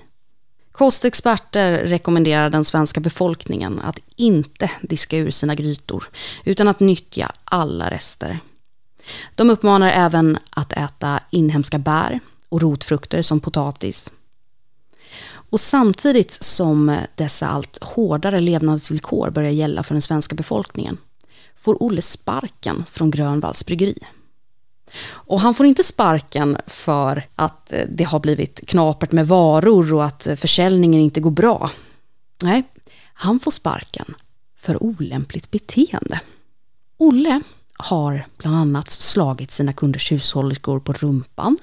Kostexperter 0.72 1.72
rekommenderar 1.72 2.50
den 2.50 2.64
svenska 2.64 3.00
befolkningen 3.00 3.80
att 3.80 3.98
inte 4.16 4.70
diska 4.80 5.16
ur 5.16 5.30
sina 5.30 5.54
grytor 5.54 6.08
utan 6.44 6.68
att 6.68 6.80
nyttja 6.80 7.32
alla 7.44 7.90
rester. 7.90 8.38
De 9.34 9.50
uppmanar 9.50 9.90
även 9.90 10.38
att 10.50 10.72
äta 10.72 11.20
inhemska 11.30 11.78
bär 11.78 12.20
och 12.48 12.60
rotfrukter 12.62 13.22
som 13.22 13.40
potatis. 13.40 14.10
Och 15.50 15.60
samtidigt 15.60 16.42
som 16.42 16.88
eh, 16.88 17.00
dessa 17.14 17.48
allt 17.48 17.78
hårdare 17.82 18.40
levnadsvillkor 18.40 19.30
börjar 19.30 19.50
gälla 19.50 19.82
för 19.82 19.94
den 19.94 20.02
svenska 20.02 20.34
befolkningen 20.34 20.98
får 21.56 21.82
Olle 21.82 22.02
sparken 22.02 22.84
från 22.90 23.10
Grönvalls 23.10 23.66
bryggeri. 23.66 23.98
Och 25.08 25.40
han 25.40 25.54
får 25.54 25.66
inte 25.66 25.82
sparken 25.82 26.56
för 26.66 27.26
att 27.34 27.72
eh, 27.72 27.84
det 27.88 28.04
har 28.04 28.20
blivit 28.20 28.60
knapert 28.66 29.12
med 29.12 29.28
varor 29.28 29.94
och 29.94 30.04
att 30.04 30.26
eh, 30.26 30.36
försäljningen 30.36 31.00
inte 31.00 31.20
går 31.20 31.30
bra. 31.30 31.70
Nej, 32.42 32.62
han 33.12 33.40
får 33.40 33.50
sparken 33.50 34.14
för 34.58 34.82
olämpligt 34.82 35.50
beteende. 35.50 36.20
Olle 36.96 37.40
har 37.78 38.26
bland 38.36 38.56
annat 38.56 38.90
slagit 38.90 39.52
sina 39.52 39.72
kunders 39.72 40.12
hushållerskor 40.12 40.80
på 40.80 40.92
rumpan 40.92 41.56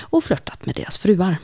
och 0.00 0.24
flörtat 0.24 0.66
med 0.66 0.74
deras 0.74 0.98
fruar. 0.98 1.36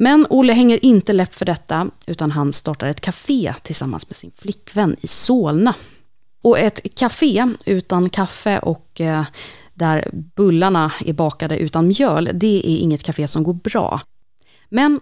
Men 0.00 0.26
Olle 0.30 0.52
hänger 0.52 0.84
inte 0.84 1.12
läpp 1.12 1.34
för 1.34 1.44
detta 1.44 1.90
utan 2.06 2.30
han 2.30 2.52
startar 2.52 2.86
ett 2.86 3.00
café 3.00 3.54
tillsammans 3.62 4.08
med 4.08 4.16
sin 4.16 4.30
flickvän 4.36 4.96
i 5.00 5.06
Solna. 5.06 5.74
Och 6.42 6.58
ett 6.58 6.94
café 6.94 7.46
utan 7.64 8.10
kaffe 8.10 8.58
och 8.58 9.00
eh, 9.00 9.24
där 9.74 10.08
bullarna 10.12 10.92
är 11.00 11.12
bakade 11.12 11.58
utan 11.58 11.88
mjöl, 11.88 12.30
det 12.34 12.56
är 12.56 12.78
inget 12.78 13.02
café 13.02 13.28
som 13.28 13.42
går 13.42 13.54
bra. 13.54 14.00
Men 14.68 15.00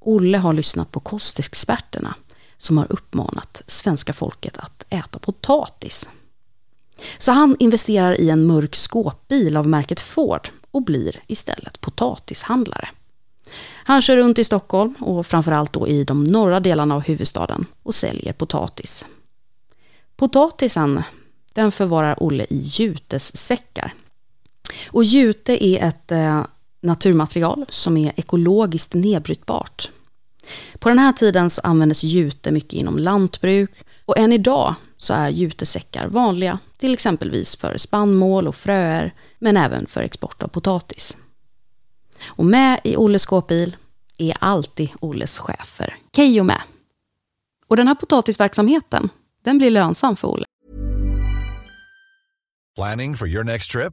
Olle 0.00 0.38
har 0.38 0.52
lyssnat 0.52 0.92
på 0.92 1.00
kostexperterna 1.00 2.14
som 2.58 2.78
har 2.78 2.92
uppmanat 2.92 3.62
svenska 3.66 4.12
folket 4.12 4.58
att 4.58 4.84
äta 4.88 5.18
potatis. 5.18 6.08
Så 7.18 7.32
han 7.32 7.56
investerar 7.58 8.20
i 8.20 8.30
en 8.30 8.46
mörk 8.46 8.76
skåpbil 8.76 9.56
av 9.56 9.68
märket 9.68 10.00
Ford 10.00 10.48
och 10.70 10.82
blir 10.82 11.16
istället 11.26 11.80
potatishandlare. 11.80 12.88
Han 13.84 14.02
kör 14.02 14.16
runt 14.16 14.38
i 14.38 14.44
Stockholm 14.44 14.94
och 14.94 15.26
framförallt 15.26 15.72
då 15.72 15.88
i 15.88 16.04
de 16.04 16.24
norra 16.24 16.60
delarna 16.60 16.94
av 16.94 17.00
huvudstaden 17.00 17.66
och 17.82 17.94
säljer 17.94 18.32
potatis. 18.32 19.06
Potatisen, 20.16 21.02
den 21.54 21.72
förvarar 21.72 22.22
Olle 22.22 22.46
i 22.50 22.58
jutessäckar. 22.58 23.94
Och 24.90 25.04
jute 25.04 25.64
är 25.64 25.88
ett 25.88 26.12
eh, 26.12 26.44
naturmaterial 26.80 27.64
som 27.68 27.96
är 27.96 28.12
ekologiskt 28.16 28.94
nedbrytbart. 28.94 29.90
På 30.78 30.88
den 30.88 30.98
här 30.98 31.12
tiden 31.12 31.50
så 31.50 31.60
användes 31.64 32.04
jute 32.04 32.50
mycket 32.50 32.72
inom 32.72 32.98
lantbruk 32.98 33.70
och 34.04 34.18
än 34.18 34.32
idag 34.32 34.74
så 34.96 35.14
är 35.14 35.28
jutesäckar 35.28 36.08
vanliga, 36.08 36.58
till 36.78 36.92
exempelvis 36.92 37.56
för 37.56 37.78
spannmål 37.78 38.48
och 38.48 38.56
fröer, 38.56 39.14
men 39.38 39.56
även 39.56 39.86
för 39.86 40.00
export 40.00 40.42
av 40.42 40.48
potatis. 40.48 41.16
Och 42.26 42.44
med 42.44 42.80
i 42.84 42.96
Olles 42.96 43.22
skåpbil 43.22 43.76
är 44.18 44.36
alltid 44.40 44.90
Olles 45.00 45.38
chefer, 45.38 45.96
Keyyo 46.16 46.44
med. 46.44 46.62
Och 47.66 47.76
den 47.76 47.88
här 47.88 47.94
potatisverksamheten, 47.94 49.08
den 49.44 49.58
blir 49.58 49.70
lönsam 49.70 50.16
för 50.16 50.28
Olle. 50.28 50.44
Planning 52.76 53.16
for 53.16 53.28
your 53.28 53.44
next 53.44 53.70
trip? 53.70 53.92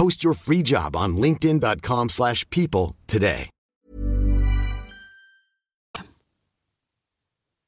Post 0.00 0.24
your 0.24 0.34
free 0.34 0.62
job 0.64 0.96
on 0.96 1.16
linkedin.com 1.16 2.08
slash 2.08 2.50
people 2.50 2.94
today. 3.06 3.48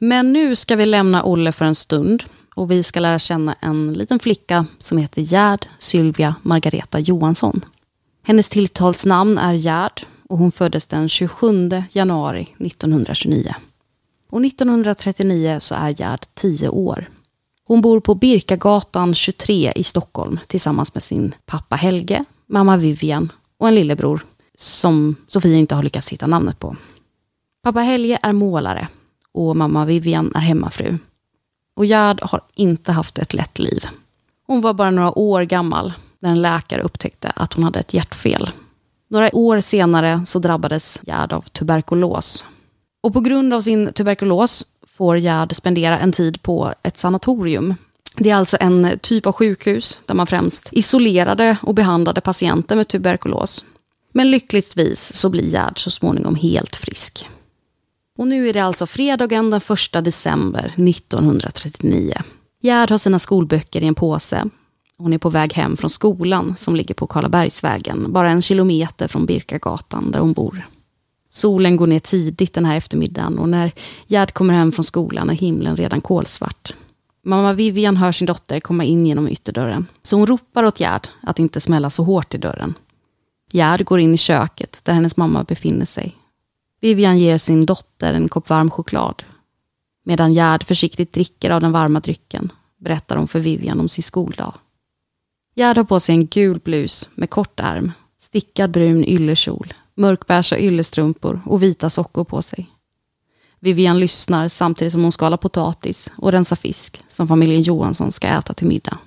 Men 0.00 0.32
nu 0.32 0.56
ska 0.56 0.76
vi 0.76 0.86
lämna 0.86 1.24
Olle 1.24 1.52
för 1.52 1.64
en 1.64 1.74
stund 1.74 2.24
och 2.54 2.70
vi 2.70 2.82
ska 2.82 3.00
lära 3.00 3.18
känna 3.18 3.54
en 3.60 3.92
liten 3.92 4.18
flicka 4.18 4.66
som 4.78 4.98
heter 4.98 5.22
Gerd 5.22 5.66
Sylvia 5.78 6.34
Margareta 6.42 6.98
Johansson. 6.98 7.64
Hennes 8.22 8.48
tilltalsnamn 8.48 9.38
är 9.38 9.54
Gerd 9.54 10.02
och 10.28 10.38
hon 10.38 10.52
föddes 10.52 10.86
den 10.86 11.08
27 11.08 11.70
januari 11.92 12.42
1929. 12.58 13.54
Och 14.30 14.44
1939 14.44 15.56
så 15.60 15.74
är 15.74 15.90
Gerd 15.90 16.20
10 16.34 16.68
år. 16.68 17.06
Hon 17.72 17.80
bor 17.80 18.00
på 18.00 18.14
Birkagatan 18.14 19.14
23 19.14 19.72
i 19.76 19.84
Stockholm 19.84 20.40
tillsammans 20.46 20.94
med 20.94 21.02
sin 21.02 21.34
pappa 21.46 21.76
Helge, 21.76 22.24
mamma 22.46 22.76
Vivian 22.76 23.32
och 23.58 23.68
en 23.68 23.74
lillebror 23.74 24.24
som 24.56 25.16
Sofia 25.26 25.56
inte 25.56 25.74
har 25.74 25.82
lyckats 25.82 26.12
hitta 26.12 26.26
namnet 26.26 26.58
på. 26.58 26.76
Pappa 27.62 27.80
Helge 27.80 28.18
är 28.22 28.32
målare 28.32 28.88
och 29.32 29.56
mamma 29.56 29.84
Vivian 29.84 30.32
är 30.34 30.40
hemmafru. 30.40 30.98
Och 31.74 31.86
Gerd 31.86 32.20
har 32.22 32.40
inte 32.54 32.92
haft 32.92 33.18
ett 33.18 33.34
lätt 33.34 33.58
liv. 33.58 33.86
Hon 34.46 34.60
var 34.60 34.74
bara 34.74 34.90
några 34.90 35.18
år 35.18 35.42
gammal 35.42 35.92
när 36.18 36.30
en 36.30 36.42
läkare 36.42 36.82
upptäckte 36.82 37.32
att 37.36 37.52
hon 37.52 37.64
hade 37.64 37.78
ett 37.78 37.94
hjärtfel. 37.94 38.50
Några 39.08 39.36
år 39.36 39.60
senare 39.60 40.22
så 40.26 40.38
drabbades 40.38 41.00
Gerd 41.02 41.32
av 41.32 41.40
tuberkulos. 41.40 42.44
Och 43.02 43.12
på 43.12 43.20
grund 43.20 43.54
av 43.54 43.60
sin 43.60 43.92
tuberkulos 43.92 44.66
får 44.92 45.18
Gerd 45.18 45.56
spendera 45.56 45.98
en 45.98 46.12
tid 46.12 46.42
på 46.42 46.74
ett 46.82 46.98
sanatorium. 46.98 47.74
Det 48.16 48.30
är 48.30 48.34
alltså 48.34 48.56
en 48.60 48.98
typ 49.02 49.26
av 49.26 49.32
sjukhus 49.32 50.00
där 50.06 50.14
man 50.14 50.26
främst 50.26 50.68
isolerade 50.72 51.56
och 51.62 51.74
behandlade 51.74 52.20
patienter 52.20 52.76
med 52.76 52.88
tuberkulos. 52.88 53.64
Men 54.12 54.30
lyckligtvis 54.30 55.12
så 55.14 55.28
blir 55.28 55.44
Gerd 55.44 55.80
så 55.80 55.90
småningom 55.90 56.34
helt 56.34 56.76
frisk. 56.76 57.28
Och 58.18 58.26
nu 58.26 58.48
är 58.48 58.52
det 58.52 58.60
alltså 58.60 58.86
fredagen 58.86 59.50
den 59.50 59.60
1 59.94 60.04
december 60.04 60.64
1939. 60.64 62.14
Gerd 62.62 62.90
har 62.90 62.98
sina 62.98 63.18
skolböcker 63.18 63.82
i 63.82 63.86
en 63.86 63.94
påse. 63.94 64.44
Hon 64.98 65.12
är 65.12 65.18
på 65.18 65.30
väg 65.30 65.52
hem 65.52 65.76
från 65.76 65.90
skolan 65.90 66.54
som 66.56 66.76
ligger 66.76 66.94
på 66.94 67.06
Karlabergsvägen, 67.06 68.12
bara 68.12 68.30
en 68.30 68.42
kilometer 68.42 69.08
från 69.08 69.26
Birkagatan 69.26 70.10
där 70.10 70.18
hon 70.18 70.32
bor. 70.32 70.66
Solen 71.34 71.76
går 71.76 71.86
ner 71.86 71.98
tidigt 71.98 72.54
den 72.54 72.64
här 72.64 72.76
eftermiddagen 72.76 73.38
och 73.38 73.48
när 73.48 73.72
Gerd 74.06 74.32
kommer 74.32 74.54
hem 74.54 74.72
från 74.72 74.84
skolan 74.84 75.30
är 75.30 75.34
himlen 75.34 75.76
redan 75.76 76.00
kolsvart. 76.00 76.74
Mamma 77.24 77.52
Vivian 77.52 77.96
hör 77.96 78.12
sin 78.12 78.26
dotter 78.26 78.60
komma 78.60 78.84
in 78.84 79.06
genom 79.06 79.28
ytterdörren, 79.28 79.86
så 80.02 80.16
hon 80.16 80.26
ropar 80.26 80.64
åt 80.64 80.80
Gerd 80.80 81.08
att 81.22 81.38
inte 81.38 81.60
smälla 81.60 81.90
så 81.90 82.04
hårt 82.04 82.34
i 82.34 82.38
dörren. 82.38 82.74
Gerd 83.52 83.84
går 83.84 84.00
in 84.00 84.14
i 84.14 84.16
köket 84.16 84.80
där 84.84 84.92
hennes 84.92 85.16
mamma 85.16 85.44
befinner 85.44 85.86
sig. 85.86 86.16
Vivian 86.80 87.18
ger 87.18 87.38
sin 87.38 87.66
dotter 87.66 88.14
en 88.14 88.28
kopp 88.28 88.48
varm 88.48 88.70
choklad. 88.70 89.22
Medan 90.04 90.34
Gerd 90.34 90.64
försiktigt 90.64 91.12
dricker 91.12 91.50
av 91.50 91.60
den 91.60 91.72
varma 91.72 92.00
drycken 92.00 92.52
berättar 92.80 93.16
hon 93.16 93.28
för 93.28 93.40
Vivian 93.40 93.80
om 93.80 93.88
sin 93.88 94.02
skoldag. 94.02 94.54
Gerd 95.54 95.76
har 95.76 95.84
på 95.84 96.00
sig 96.00 96.14
en 96.14 96.26
gul 96.26 96.58
blus 96.58 97.08
med 97.14 97.30
kort 97.30 97.60
ärm, 97.60 97.92
stickad 98.18 98.70
brun 98.70 99.04
yllekjol, 99.04 99.74
mörkbeiga 99.94 100.58
yllestrumpor 100.58 101.40
och 101.46 101.62
vita 101.62 101.90
sockor 101.90 102.24
på 102.24 102.42
sig. 102.42 102.70
Vivian 103.60 104.00
lyssnar 104.00 104.48
samtidigt 104.48 104.92
som 104.92 105.02
hon 105.02 105.12
skalar 105.12 105.36
potatis 105.36 106.10
och 106.16 106.32
rensar 106.32 106.56
fisk 106.56 107.04
som 107.08 107.28
familjen 107.28 107.62
Johansson 107.62 108.12
ska 108.12 108.26
äta 108.26 108.54
till 108.54 108.66
middag. 108.66 108.98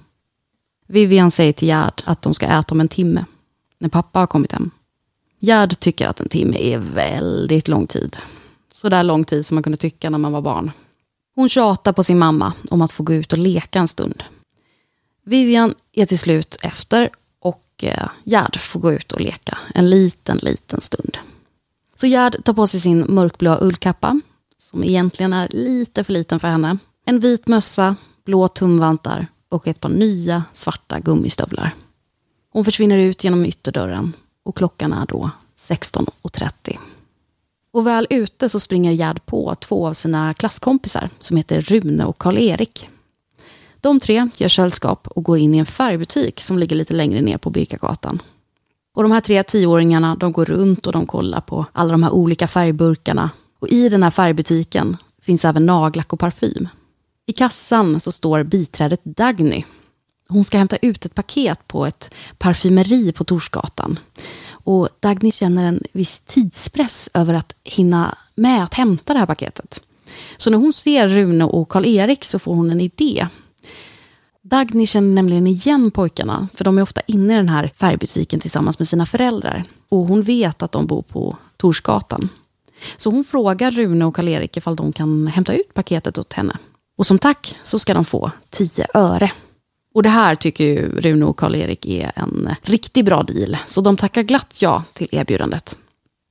Vivian 0.88 1.32
säger 1.32 1.54
till 1.54 1.68
Gerd 1.68 2.02
att 2.06 2.22
de 2.22 2.34
ska 2.34 2.46
äta 2.46 2.74
om 2.74 2.80
en 2.80 2.88
timme, 2.88 3.26
när 3.80 3.90
pappa 3.90 4.20
har 4.20 4.28
kommit 4.28 4.52
hem. 4.52 4.72
Gerd 5.40 5.80
tycker 5.80 6.08
att 6.08 6.20
en 6.20 6.30
timme 6.30 6.58
är 6.60 6.78
väldigt 6.78 7.68
lång 7.68 7.88
tid. 7.88 8.18
Så 8.72 8.90
där 8.90 9.04
lång 9.04 9.24
tid 9.26 9.46
som 9.46 9.56
man 9.56 9.64
kunde 9.64 9.78
tycka 9.78 10.10
när 10.10 10.18
man 10.18 10.32
var 10.32 10.42
barn. 10.42 10.72
Hon 11.36 11.50
tjatar 11.50 11.94
på 11.94 12.04
sin 12.04 12.20
mamma 12.20 12.54
om 12.70 12.82
att 12.82 12.92
få 12.92 13.04
gå 13.04 13.14
ut 13.14 13.34
och 13.34 13.40
leka 13.40 13.80
en 13.80 13.88
stund. 13.88 14.24
Vivian 15.24 15.76
är 15.94 16.06
till 16.06 16.20
slut 16.20 16.58
efter 16.62 17.10
och 17.76 17.84
eh, 17.84 18.10
Gerd 18.24 18.60
får 18.60 18.80
gå 18.80 18.92
ut 18.92 19.12
och 19.12 19.22
leka 19.22 19.58
en 19.76 19.90
liten, 19.90 20.38
liten 20.38 20.82
stund. 20.82 21.18
Så 21.96 22.08
Gerd 22.08 22.44
tar 22.44 22.54
på 22.54 22.68
sig 22.68 22.80
sin 22.80 23.06
mörkblå 23.10 23.58
ullkappa, 23.62 24.22
som 24.58 24.84
egentligen 24.84 25.34
är 25.34 25.48
lite 25.52 26.04
för 26.04 26.14
liten 26.14 26.40
för 26.40 26.48
henne. 26.48 26.78
En 27.06 27.20
vit 27.20 27.48
mössa, 27.48 27.96
blå 28.26 28.48
tumvantar 28.48 29.28
och 29.50 29.68
ett 29.68 29.80
par 29.80 29.90
nya 29.90 30.44
svarta 30.54 31.00
gummistövlar. 31.00 31.74
Hon 32.50 32.66
försvinner 32.66 32.98
ut 32.98 33.24
genom 33.24 33.46
ytterdörren 33.46 34.14
och 34.44 34.58
klockan 34.58 34.94
är 34.94 35.06
då 35.06 35.30
16.30. 35.58 36.78
Och 37.74 37.88
väl 37.88 38.08
ute 38.10 38.50
så 38.50 38.60
springer 38.60 38.92
Gerd 38.92 39.26
på 39.26 39.56
två 39.56 39.88
av 39.88 39.94
sina 39.94 40.34
klasskompisar 40.34 41.10
som 41.20 41.38
heter 41.38 41.62
Rune 41.62 42.06
och 42.06 42.18
Karl-Erik. 42.18 42.90
De 43.86 44.00
tre 44.00 44.30
gör 44.38 44.50
sällskap 44.50 45.08
och 45.08 45.24
går 45.24 45.38
in 45.38 45.56
i 45.56 45.58
en 45.58 45.66
färgbutik 45.66 46.42
som 46.42 46.60
ligger 46.60 46.76
lite 46.76 46.94
längre 46.94 47.22
ner 47.22 47.38
på 47.38 47.50
Birkagatan. 47.50 48.22
Och 48.96 49.04
de 49.04 49.12
här 49.12 49.22
tre 49.22 49.44
tioåringarna 49.44 50.16
de 50.16 50.32
går 50.32 50.46
runt 50.46 50.88
och 50.88 50.94
de 50.94 51.06
kollar 51.06 51.42
på 51.42 51.66
alla 51.74 51.92
de 51.92 52.04
här 52.04 52.12
olika 52.12 52.48
färgburkarna. 52.48 53.30
Och 53.60 53.68
i 53.68 53.90
den 53.90 54.04
här 54.04 54.12
färgbutiken 54.12 54.98
finns 55.22 55.46
även 55.46 55.66
nagellack 55.66 56.14
och 56.14 56.20
parfym. 56.20 56.68
I 57.26 57.34
kassan 57.34 58.00
så 58.00 58.12
står 58.12 58.44
biträdet 58.44 59.02
Dagny. 59.04 59.64
Hon 60.28 60.44
ska 60.44 60.58
hämta 60.58 60.78
ut 60.78 61.06
ett 61.06 61.16
paket 61.16 61.68
på 61.68 61.86
ett 61.86 62.14
parfymeri 62.38 63.12
på 63.12 63.24
Torsgatan. 63.24 64.00
Och 64.52 64.90
Dagny 65.00 65.32
känner 65.32 65.66
en 65.66 65.84
viss 65.94 66.20
tidspress 66.20 67.10
över 67.14 67.34
att 67.34 67.56
hinna 67.64 68.18
med 68.36 68.64
att 68.64 68.74
hämta 68.74 69.14
det 69.14 69.20
här 69.20 69.26
paketet. 69.26 69.82
Så 70.38 70.50
när 70.50 70.58
hon 70.58 70.74
ser 70.74 71.08
Rune 71.08 71.44
och 71.44 71.70
Karl-Erik 71.70 72.26
så 72.26 72.40
får 72.40 72.56
hon 72.56 72.72
en 72.72 72.82
idé. 72.82 73.28
Dagny 74.50 74.88
känner 74.88 75.14
nämligen 75.14 75.48
igen 75.48 75.92
pojkarna, 75.92 76.48
för 76.54 76.64
de 76.64 76.78
är 76.78 76.82
ofta 76.82 77.02
inne 77.08 77.34
i 77.34 77.38
den 77.38 77.50
här 77.50 77.72
färgbutiken 77.76 78.40
tillsammans 78.40 78.80
med 78.80 78.88
sina 78.88 79.06
föräldrar. 79.06 79.64
Och 79.90 80.00
hon 80.00 80.22
vet 80.22 80.62
att 80.62 80.72
de 80.72 80.88
bor 80.88 81.02
på 81.02 81.38
Torsgatan. 81.58 82.30
Så 82.98 83.12
hon 83.12 83.24
frågar 83.24 83.72
Rune 83.72 84.06
och 84.06 84.16
Karl-Erik 84.16 84.58
ifall 84.58 84.76
de 84.76 84.94
kan 84.94 85.28
hämta 85.28 85.54
ut 85.54 85.74
paketet 85.74 86.18
åt 86.18 86.34
henne. 86.34 86.58
Och 86.98 87.06
som 87.06 87.20
tack 87.20 87.56
så 87.64 87.80
ska 87.80 87.94
de 87.94 88.06
få 88.06 88.32
10 88.50 88.86
öre. 88.94 89.32
Och 89.94 90.04
det 90.04 90.10
här 90.10 90.36
tycker 90.36 90.64
ju 90.64 91.02
Rune 91.02 91.26
och 91.26 91.38
Karl-Erik 91.38 91.86
är 91.86 92.12
en 92.16 92.56
riktigt 92.62 93.06
bra 93.06 93.24
deal, 93.24 93.58
så 93.66 93.82
de 93.82 93.98
tackar 93.98 94.24
glatt 94.24 94.62
ja 94.62 94.84
till 94.94 95.10
erbjudandet. 95.12 95.78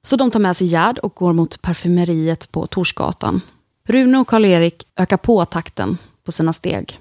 Så 0.07 0.17
de 0.17 0.31
tar 0.31 0.41
med 0.41 0.57
sig 0.57 0.67
Gerd 0.67 0.99
och 0.99 1.15
går 1.15 1.33
mot 1.33 1.63
parfymeriet 1.63 2.53
på 2.53 2.67
Torsgatan. 2.67 3.41
Rune 3.89 4.19
och 4.19 4.29
Karl-Erik 4.29 4.87
ökar 4.97 5.17
på 5.17 5.45
takten 5.45 5.99
på 6.25 6.33
sina 6.33 6.53
steg. 6.53 7.01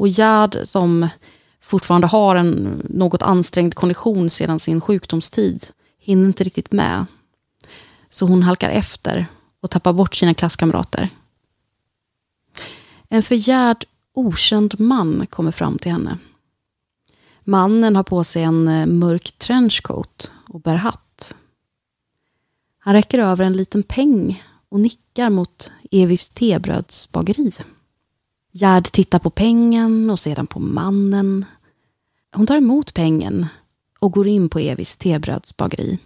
Och 0.00 0.08
Gerd, 0.08 0.58
som 0.64 1.08
fortfarande 1.60 2.06
har 2.06 2.36
en 2.36 2.82
något 2.90 3.22
ansträngd 3.22 3.74
kondition 3.74 4.30
sedan 4.30 4.60
sin 4.60 4.80
sjukdomstid, 4.80 5.66
hinner 5.98 6.26
inte 6.26 6.44
riktigt 6.44 6.72
med. 6.72 7.06
Så 8.10 8.26
hon 8.26 8.42
halkar 8.42 8.70
efter 8.70 9.26
och 9.60 9.70
tappar 9.70 9.92
bort 9.92 10.14
sina 10.14 10.34
klasskamrater. 10.34 11.08
En 13.08 13.22
för 13.22 13.34
Gerd 13.34 13.84
okänd 14.14 14.80
man 14.80 15.26
kommer 15.26 15.52
fram 15.52 15.78
till 15.78 15.92
henne. 15.92 16.18
Mannen 17.40 17.96
har 17.96 18.02
på 18.02 18.24
sig 18.24 18.42
en 18.42 18.68
eh, 18.68 18.86
mörk 18.86 19.32
trenchcoat 19.38 20.30
och 20.48 20.60
bär 20.60 20.76
hatt. 20.76 21.34
Han 22.78 22.94
räcker 22.94 23.18
över 23.18 23.44
en 23.44 23.56
liten 23.56 23.82
peng 23.82 24.42
och 24.68 24.80
nickar 24.80 25.30
mot 25.30 25.70
Evis 25.90 26.28
tebrödsbageri. 26.28 27.52
Gerd 28.52 28.92
tittar 28.92 29.18
på 29.18 29.30
pengen 29.30 30.10
och 30.10 30.18
sedan 30.18 30.46
på 30.46 30.60
mannen. 30.60 31.44
Hon 32.34 32.46
tar 32.46 32.56
emot 32.56 32.94
pengen 32.94 33.46
och 33.98 34.12
går 34.12 34.26
in 34.26 34.48
på 34.48 34.58
Evis 34.58 34.96
tebrödsbageri. 34.96 35.98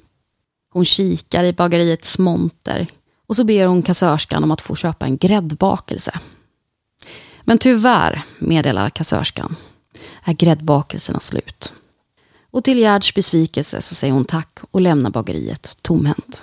Hon 0.71 0.85
kikar 0.85 1.45
i 1.45 1.53
bageriets 1.53 2.19
monter 2.19 2.87
och 3.27 3.37
så 3.37 3.45
ber 3.45 3.67
hon 3.67 3.83
kassörskan 3.83 4.45
om 4.45 4.51
att 4.51 4.61
få 4.61 4.77
köpa 4.77 5.07
en 5.07 5.17
gräddbakelse. 5.17 6.21
Men 7.43 7.59
tyvärr, 7.59 8.23
meddelar 8.39 8.91
kassörskan, 8.91 9.57
är 10.25 10.33
gräddbakelserna 10.33 11.21
slut. 11.21 11.75
Och 12.51 12.65
till 12.65 12.79
Gerds 12.79 13.15
besvikelse 13.15 13.83
så 13.83 13.95
säger 13.95 14.15
hon 14.15 14.25
tack 14.25 14.59
och 14.71 14.81
lämnar 14.81 15.11
bageriet 15.11 15.79
tomhänt. 15.83 16.43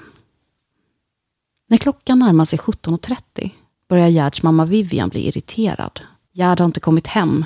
När 1.68 1.78
klockan 1.78 2.20
närmar 2.20 2.46
sig 2.46 2.60
17.30 2.60 3.52
börjar 3.92 4.08
Gerds 4.08 4.44
mamma 4.44 4.66
Vivian 4.66 5.10
bli 5.10 5.28
irriterad. 5.28 6.02
Gerd 6.34 6.60
har 6.60 6.66
inte 6.66 6.80
kommit 6.80 7.08
hem. 7.08 7.46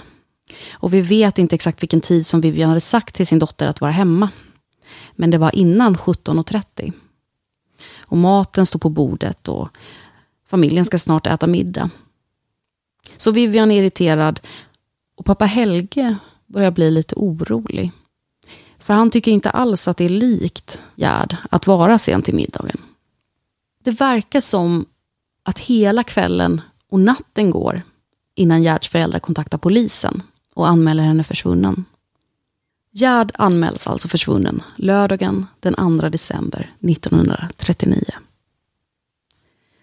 Och 0.71 0.93
vi 0.93 1.01
vet 1.01 1.37
inte 1.37 1.55
exakt 1.55 1.83
vilken 1.83 2.01
tid 2.01 2.25
som 2.25 2.41
Vivian 2.41 2.69
hade 2.69 2.81
sagt 2.81 3.15
till 3.15 3.27
sin 3.27 3.39
dotter 3.39 3.67
att 3.67 3.81
vara 3.81 3.91
hemma. 3.91 4.29
Men 5.11 5.31
det 5.31 5.37
var 5.37 5.55
innan 5.55 5.97
17.30. 5.97 6.93
Och 7.99 8.17
maten 8.17 8.65
står 8.65 8.79
på 8.79 8.89
bordet 8.89 9.47
och 9.47 9.69
familjen 10.47 10.85
ska 10.85 10.99
snart 10.99 11.27
äta 11.27 11.47
middag. 11.47 11.89
Så 13.17 13.31
Vivian 13.31 13.71
är 13.71 13.81
irriterad 13.81 14.39
och 15.15 15.25
pappa 15.25 15.45
Helge 15.45 16.15
börjar 16.45 16.71
bli 16.71 16.91
lite 16.91 17.15
orolig. 17.15 17.91
För 18.79 18.93
han 18.93 19.09
tycker 19.09 19.31
inte 19.31 19.49
alls 19.49 19.87
att 19.87 19.97
det 19.97 20.05
är 20.05 20.09
likt 20.09 20.79
Gerd 20.95 21.37
att 21.49 21.67
vara 21.67 21.97
sen 21.99 22.21
till 22.21 22.35
middagen. 22.35 22.77
Det 23.83 23.91
verkar 23.91 24.41
som 24.41 24.85
att 25.45 25.59
hela 25.59 26.03
kvällen 26.03 26.61
och 26.89 26.99
natten 26.99 27.51
går 27.51 27.81
innan 28.35 28.63
Gerds 28.63 28.89
föräldrar 28.89 29.19
kontaktar 29.19 29.57
polisen 29.57 30.23
och 30.53 30.67
anmäler 30.67 31.03
henne 31.03 31.23
försvunnen. 31.23 31.85
Gerd 32.91 33.31
anmäls 33.35 33.87
alltså 33.87 34.07
försvunnen 34.07 34.63
lördagen 34.75 35.45
den 35.59 35.99
2 35.99 36.09
december 36.09 36.71
1939. 36.79 38.03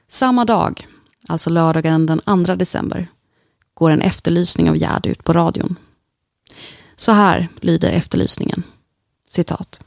Samma 0.09 0.45
dag, 0.45 0.87
alltså 1.29 1.51
lördagen 1.51 2.07
den 2.07 2.45
2 2.45 2.55
december, 2.55 3.09
går 3.75 3.91
en 3.91 4.03
efterlysning 4.03 4.71
av 4.71 4.77
Gerd 4.77 5.07
ut 5.07 5.25
på 5.25 5.33
radion. 5.33 5.77
Så 6.97 7.13
här 7.13 7.49
lyder 7.61 7.91
efterlysningen. 7.91 8.63
Citat. 9.29 9.81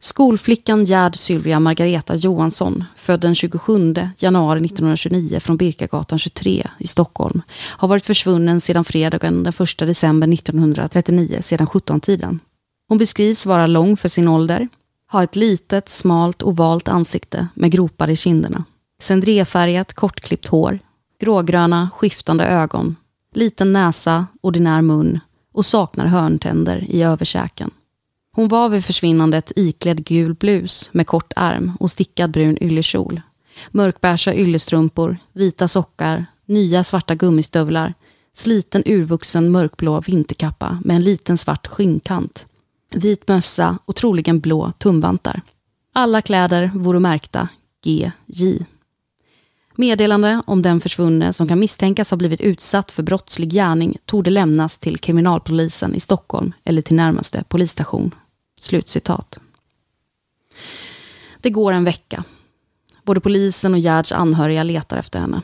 Skolflickan 0.00 0.84
Gerd 0.84 1.16
Sylvia 1.16 1.60
Margareta 1.60 2.14
Johansson, 2.14 2.84
född 2.96 3.20
den 3.20 3.34
27 3.34 3.94
januari 4.16 4.64
1929 4.64 5.40
från 5.40 5.56
Birkagatan 5.56 6.18
23 6.18 6.66
i 6.78 6.86
Stockholm, 6.86 7.42
har 7.52 7.88
varit 7.88 8.06
försvunnen 8.06 8.60
sedan 8.60 8.84
fredagen 8.84 9.42
den 9.42 9.52
1 9.58 9.78
december 9.78 10.32
1939 10.32 11.38
sedan 11.40 11.66
17-tiden. 11.66 12.40
Hon 12.88 12.98
beskrivs 12.98 13.46
vara 13.46 13.66
lång 13.66 13.96
för 13.96 14.08
sin 14.08 14.28
ålder, 14.28 14.68
ha 15.12 15.22
ett 15.22 15.36
litet, 15.36 15.88
smalt, 15.88 16.42
ovalt 16.42 16.88
ansikte 16.88 17.48
med 17.54 17.70
gropar 17.70 18.10
i 18.10 18.16
kinderna, 18.16 18.64
cendréfärgat, 19.02 19.94
kortklippt 19.94 20.46
hår, 20.46 20.78
grågröna, 21.20 21.90
skiftande 21.94 22.46
ögon, 22.46 22.96
liten 23.34 23.72
näsa, 23.72 24.26
ordinär 24.40 24.82
mun 24.82 25.20
och 25.54 25.66
saknar 25.66 26.06
hörntänder 26.06 26.84
i 26.88 27.02
överkäken. 27.02 27.70
Hon 28.38 28.48
var 28.48 28.68
vid 28.68 28.84
försvinnandet 28.84 29.52
iklädd 29.56 30.04
gul 30.04 30.34
blus 30.34 30.90
med 30.92 31.06
kort 31.06 31.32
arm 31.36 31.72
och 31.80 31.90
stickad 31.90 32.30
brun 32.30 32.58
yllekjol. 32.60 33.20
Mörkbeiga 33.70 34.34
yllestrumpor, 34.34 35.16
vita 35.32 35.68
sockar, 35.68 36.26
nya 36.46 36.84
svarta 36.84 37.14
gummistövlar, 37.14 37.94
sliten 38.34 38.82
urvuxen 38.86 39.50
mörkblå 39.50 40.00
vinterkappa 40.00 40.78
med 40.84 40.96
en 40.96 41.02
liten 41.02 41.38
svart 41.38 41.66
skinnkant, 41.66 42.46
vit 42.94 43.28
mössa 43.28 43.78
och 43.84 43.96
troligen 43.96 44.40
blå 44.40 44.72
tumvantar. 44.78 45.40
Alla 45.92 46.22
kläder 46.22 46.70
vore 46.74 47.00
märkta 47.00 47.48
GJ. 47.84 48.58
Meddelande 49.74 50.42
om 50.46 50.62
den 50.62 50.80
försvunne 50.80 51.32
som 51.32 51.48
kan 51.48 51.58
misstänkas 51.58 52.10
ha 52.10 52.16
blivit 52.16 52.40
utsatt 52.40 52.92
för 52.92 53.02
brottslig 53.02 53.52
gärning 53.52 53.96
torde 54.04 54.30
lämnas 54.30 54.78
till 54.78 54.98
kriminalpolisen 54.98 55.94
i 55.94 56.00
Stockholm 56.00 56.52
eller 56.64 56.82
till 56.82 56.96
närmaste 56.96 57.44
polisstation. 57.48 58.14
Slutcitat. 58.62 59.38
Det 61.40 61.50
går 61.50 61.72
en 61.72 61.84
vecka. 61.84 62.24
Både 63.02 63.20
polisen 63.20 63.74
och 63.74 63.80
Gerds 63.80 64.12
anhöriga 64.12 64.62
letar 64.62 64.96
efter 64.96 65.20
henne. 65.20 65.42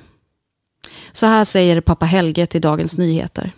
Så 1.13 1.27
här 1.27 1.45
säger 1.45 1.81
pappa 1.81 2.07
Helge 2.07 2.47
till 2.47 2.61
Dagens 2.61 2.99
Nyheter. 2.99 3.53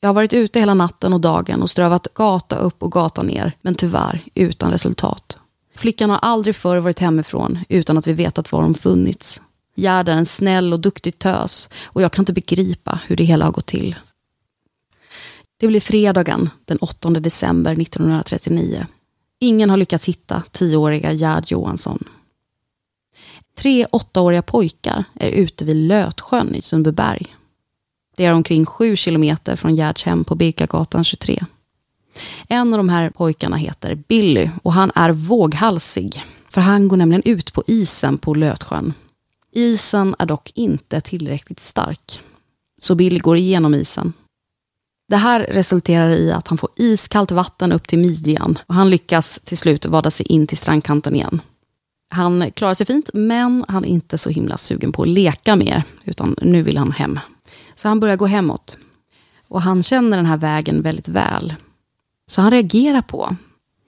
Jag 0.00 0.08
har 0.08 0.14
varit 0.14 0.32
ute 0.32 0.60
hela 0.60 0.74
natten 0.74 1.12
och 1.12 1.20
dagen 1.20 1.62
och 1.62 1.70
strövat 1.70 2.14
gata 2.14 2.56
upp 2.56 2.82
och 2.82 2.92
gata 2.92 3.22
ner, 3.22 3.52
men 3.60 3.74
tyvärr 3.74 4.22
utan 4.34 4.70
resultat. 4.70 5.38
Flickan 5.74 6.10
har 6.10 6.18
aldrig 6.18 6.56
förr 6.56 6.78
varit 6.78 6.98
hemifrån 6.98 7.58
utan 7.68 7.98
att 7.98 8.06
vi 8.06 8.12
vetat 8.12 8.52
var 8.52 8.62
hon 8.62 8.74
funnits. 8.74 9.40
Gerd 9.76 10.08
är 10.08 10.16
en 10.16 10.26
snäll 10.26 10.72
och 10.72 10.80
duktig 10.80 11.18
tös 11.18 11.68
och 11.84 12.02
jag 12.02 12.12
kan 12.12 12.22
inte 12.22 12.32
begripa 12.32 13.00
hur 13.06 13.16
det 13.16 13.24
hela 13.24 13.44
har 13.44 13.52
gått 13.52 13.66
till. 13.66 13.96
Det 15.56 15.68
blir 15.68 15.80
fredagen 15.80 16.50
den 16.64 16.78
8 16.78 17.10
december 17.10 17.72
1939. 17.72 18.86
Ingen 19.40 19.70
har 19.70 19.76
lyckats 19.76 20.08
hitta 20.08 20.42
tioåriga 20.50 21.12
Gerd 21.12 21.44
Johansson. 21.50 22.04
Tre 23.58 23.86
åttaåriga 23.92 24.42
pojkar 24.42 25.04
är 25.14 25.30
ute 25.30 25.64
vid 25.64 25.76
Lötsjön 25.76 26.54
i 26.54 26.62
Sundbyberg. 26.62 27.36
Det 28.16 28.24
är 28.24 28.32
omkring 28.32 28.66
sju 28.66 28.96
kilometer 28.96 29.56
från 29.56 29.76
Gerds 29.76 30.04
hem 30.04 30.24
på 30.24 30.34
Birkagatan 30.34 31.04
23. 31.04 31.44
En 32.48 32.74
av 32.74 32.78
de 32.78 32.88
här 32.88 33.10
pojkarna 33.10 33.56
heter 33.56 33.94
Billy 33.94 34.50
och 34.62 34.72
han 34.72 34.92
är 34.94 35.12
våghalsig. 35.12 36.22
För 36.48 36.60
han 36.60 36.88
går 36.88 36.96
nämligen 36.96 37.22
ut 37.24 37.52
på 37.52 37.64
isen 37.66 38.18
på 38.18 38.34
Lötsjön 38.34 38.92
Isen 39.56 40.16
är 40.18 40.26
dock 40.26 40.52
inte 40.54 41.00
tillräckligt 41.00 41.60
stark. 41.60 42.20
Så 42.78 42.94
Billy 42.94 43.18
går 43.18 43.36
igenom 43.36 43.74
isen. 43.74 44.12
Det 45.14 45.18
här 45.18 45.40
resulterar 45.40 46.10
i 46.10 46.32
att 46.32 46.48
han 46.48 46.58
får 46.58 46.70
iskallt 46.76 47.30
vatten 47.30 47.72
upp 47.72 47.88
till 47.88 47.98
midjan 47.98 48.58
och 48.66 48.74
han 48.74 48.90
lyckas 48.90 49.40
till 49.44 49.58
slut 49.58 49.86
vada 49.86 50.10
sig 50.10 50.26
in 50.26 50.46
till 50.46 50.58
strandkanten 50.58 51.14
igen. 51.14 51.40
Han 52.10 52.50
klarar 52.50 52.74
sig 52.74 52.86
fint, 52.86 53.10
men 53.14 53.64
han 53.68 53.84
är 53.84 53.88
inte 53.88 54.18
så 54.18 54.30
himla 54.30 54.56
sugen 54.56 54.92
på 54.92 55.02
att 55.02 55.08
leka 55.08 55.56
mer, 55.56 55.82
utan 56.04 56.36
nu 56.42 56.62
vill 56.62 56.78
han 56.78 56.92
hem. 56.92 57.20
Så 57.74 57.88
han 57.88 58.00
börjar 58.00 58.16
gå 58.16 58.26
hemåt. 58.26 58.78
Och 59.48 59.62
han 59.62 59.82
känner 59.82 60.16
den 60.16 60.26
här 60.26 60.36
vägen 60.36 60.82
väldigt 60.82 61.08
väl. 61.08 61.54
Så 62.26 62.40
han 62.40 62.50
reagerar 62.50 63.02
på 63.02 63.36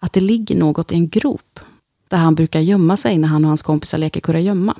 att 0.01 0.13
det 0.13 0.21
ligger 0.21 0.57
något 0.57 0.93
i 0.93 0.95
en 0.95 1.09
grop 1.09 1.61
där 2.09 2.19
han 2.19 2.35
brukar 2.35 2.61
gömma 2.61 2.97
sig 2.97 3.19
när 3.19 3.29
han 3.29 3.45
och 3.45 3.49
hans 3.49 3.63
kompisar 3.63 3.99
leker 3.99 4.21
kurragömma. 4.21 4.75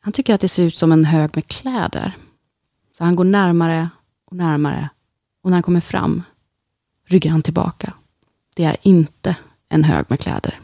Han 0.00 0.12
tycker 0.12 0.34
att 0.34 0.40
det 0.40 0.48
ser 0.48 0.62
ut 0.62 0.76
som 0.76 0.92
en 0.92 1.04
hög 1.04 1.30
med 1.34 1.46
kläder. 1.46 2.12
Så 2.98 3.04
han 3.04 3.16
går 3.16 3.24
närmare 3.24 3.88
och 4.26 4.36
närmare 4.36 4.88
och 5.42 5.50
när 5.50 5.56
han 5.56 5.62
kommer 5.62 5.80
fram 5.80 6.22
ryggar 7.04 7.30
han 7.30 7.42
tillbaka. 7.42 7.92
Det 8.54 8.64
är 8.64 8.76
inte 8.82 9.36
en 9.68 9.84
hög 9.84 10.04
med 10.08 10.20
kläder. 10.20 10.60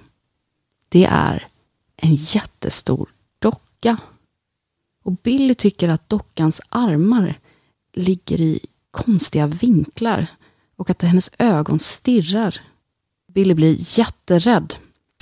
Det 0.88 1.05
är 1.05 1.49
en 1.97 2.14
jättestor 2.14 3.09
docka. 3.38 3.97
Och 5.05 5.12
Billy 5.12 5.55
tycker 5.55 5.88
att 5.88 6.09
dockans 6.09 6.61
armar 6.69 7.35
ligger 7.93 8.41
i 8.41 8.61
konstiga 8.91 9.47
vinklar 9.47 10.27
och 10.77 10.91
att 10.91 11.03
hennes 11.03 11.31
ögon 11.38 11.79
stirrar. 11.79 12.61
Billy 13.33 13.55
blir 13.55 13.99
jätterädd 13.99 14.75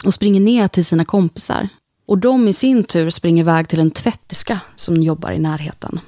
och 0.04 0.14
springer 0.14 0.40
ner 0.40 0.68
till 0.68 0.84
sina 0.84 1.04
kompisar. 1.04 1.68
Och 2.06 2.18
de 2.18 2.48
i 2.48 2.52
sin 2.52 2.84
tur 2.84 3.10
springer 3.10 3.42
iväg 3.42 3.68
till 3.68 3.80
en 3.80 3.90
tvätterska 3.90 4.60
som 4.76 5.02
jobbar 5.02 5.32
i 5.32 5.38
närheten. 5.38 6.00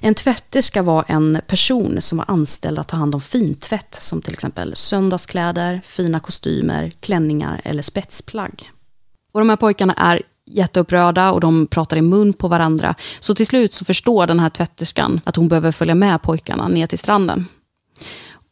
En 0.00 0.14
tvätterska 0.14 0.82
var 0.82 1.04
en 1.08 1.40
person 1.46 2.02
som 2.02 2.18
var 2.18 2.24
anställd 2.28 2.78
att 2.78 2.88
ta 2.88 2.96
hand 2.96 3.14
om 3.14 3.20
fintvätt 3.20 3.94
som 3.94 4.22
till 4.22 4.32
exempel 4.32 4.76
söndagskläder, 4.76 5.80
fina 5.84 6.20
kostymer, 6.20 6.92
klänningar 7.00 7.60
eller 7.64 7.82
spetsplagg. 7.82 8.70
Och 9.32 9.40
de 9.40 9.48
här 9.48 9.56
pojkarna 9.56 9.92
är 9.92 10.22
jätteupprörda 10.46 11.32
och 11.32 11.40
de 11.40 11.66
pratar 11.66 11.96
i 11.96 12.02
mun 12.02 12.32
på 12.32 12.48
varandra. 12.48 12.94
Så 13.20 13.34
till 13.34 13.46
slut 13.46 13.74
så 13.74 13.84
förstår 13.84 14.26
den 14.26 14.40
här 14.40 14.50
tvätterskan 14.50 15.20
att 15.24 15.36
hon 15.36 15.48
behöver 15.48 15.72
följa 15.72 15.94
med 15.94 16.22
pojkarna 16.22 16.68
ner 16.68 16.86
till 16.86 16.98
stranden. 16.98 17.46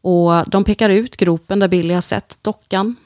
Och 0.02 0.50
de 0.50 0.64
pekar 0.64 0.88
ut 0.88 1.16
gropen 1.16 1.58
där 1.58 1.68
Billy 1.68 1.94
har 1.94 2.00
sett 2.00 2.38
dockan. 2.42 2.96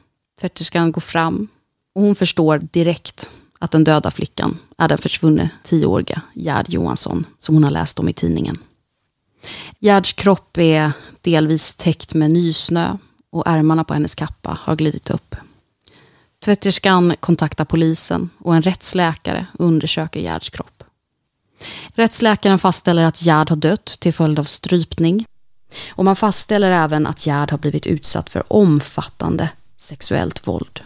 Tvätterskan 0.40 0.92
går 0.92 1.00
fram 1.00 1.48
och 1.94 2.02
hon 2.02 2.14
förstår 2.14 2.58
direkt 2.58 3.30
att 3.58 3.70
den 3.70 3.84
döda 3.84 4.10
flickan 4.10 4.58
är 4.78 4.88
den 4.88 4.98
försvunne 4.98 5.50
tioåriga 5.62 6.22
Gerd 6.34 6.68
Johansson 6.68 7.26
som 7.38 7.54
hon 7.54 7.64
har 7.64 7.70
läst 7.70 7.98
om 7.98 8.08
i 8.08 8.12
tidningen. 8.12 8.58
Gerds 9.78 10.12
kropp 10.12 10.58
är 10.58 10.92
delvis 11.20 11.74
täckt 11.74 12.14
med 12.14 12.30
nysnö 12.30 12.96
och 13.30 13.46
ärmarna 13.46 13.84
på 13.84 13.94
hennes 13.94 14.14
kappa 14.14 14.58
har 14.60 14.76
glidit 14.76 15.10
upp. 15.10 15.36
Tvätterskan 16.44 17.14
kontaktar 17.20 17.64
polisen 17.64 18.30
och 18.38 18.56
en 18.56 18.62
rättsläkare 18.62 19.46
undersöker 19.58 20.20
Gerds 20.20 20.50
kropp. 20.50 20.84
Rättsläkaren 21.88 22.58
fastställer 22.58 23.04
att 23.04 23.22
Gerd 23.22 23.50
har 23.50 23.56
dött 23.56 23.86
till 24.00 24.14
följd 24.14 24.38
av 24.38 24.44
strypning. 24.44 25.26
Och 25.90 26.04
man 26.04 26.16
fastställer 26.16 26.70
även 26.70 27.06
att 27.06 27.26
Gerd 27.26 27.50
har 27.50 27.58
blivit 27.58 27.86
utsatt 27.86 28.30
för 28.30 28.52
omfattande 28.52 29.50
sexuellt 29.76 30.46
våld. 30.46 30.80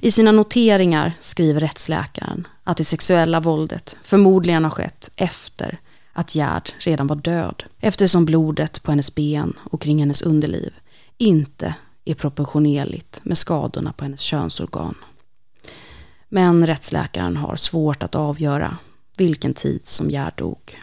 I 0.00 0.10
sina 0.10 0.32
noteringar 0.32 1.12
skriver 1.20 1.60
rättsläkaren 1.60 2.46
att 2.64 2.76
det 2.76 2.84
sexuella 2.84 3.40
våldet 3.40 3.96
förmodligen 4.02 4.64
har 4.64 4.70
skett 4.70 5.10
efter 5.16 5.78
att 6.12 6.34
Gerd 6.34 6.72
redan 6.78 7.06
var 7.06 7.16
död 7.16 7.64
eftersom 7.80 8.24
blodet 8.24 8.82
på 8.82 8.92
hennes 8.92 9.14
ben 9.14 9.52
och 9.70 9.82
kring 9.82 9.98
hennes 9.98 10.22
underliv 10.22 10.74
inte 11.18 11.74
är 12.04 12.14
proportionerligt 12.14 13.20
med 13.22 13.38
skadorna 13.38 13.92
på 13.92 14.04
hennes 14.04 14.20
könsorgan. 14.20 14.94
Men 16.28 16.66
rättsläkaren 16.66 17.36
har 17.36 17.56
svårt 17.56 18.02
att 18.02 18.14
avgöra 18.14 18.76
vilken 19.16 19.54
tid 19.54 19.86
som 19.86 20.10
Gerd 20.10 20.32
dog. 20.36 20.82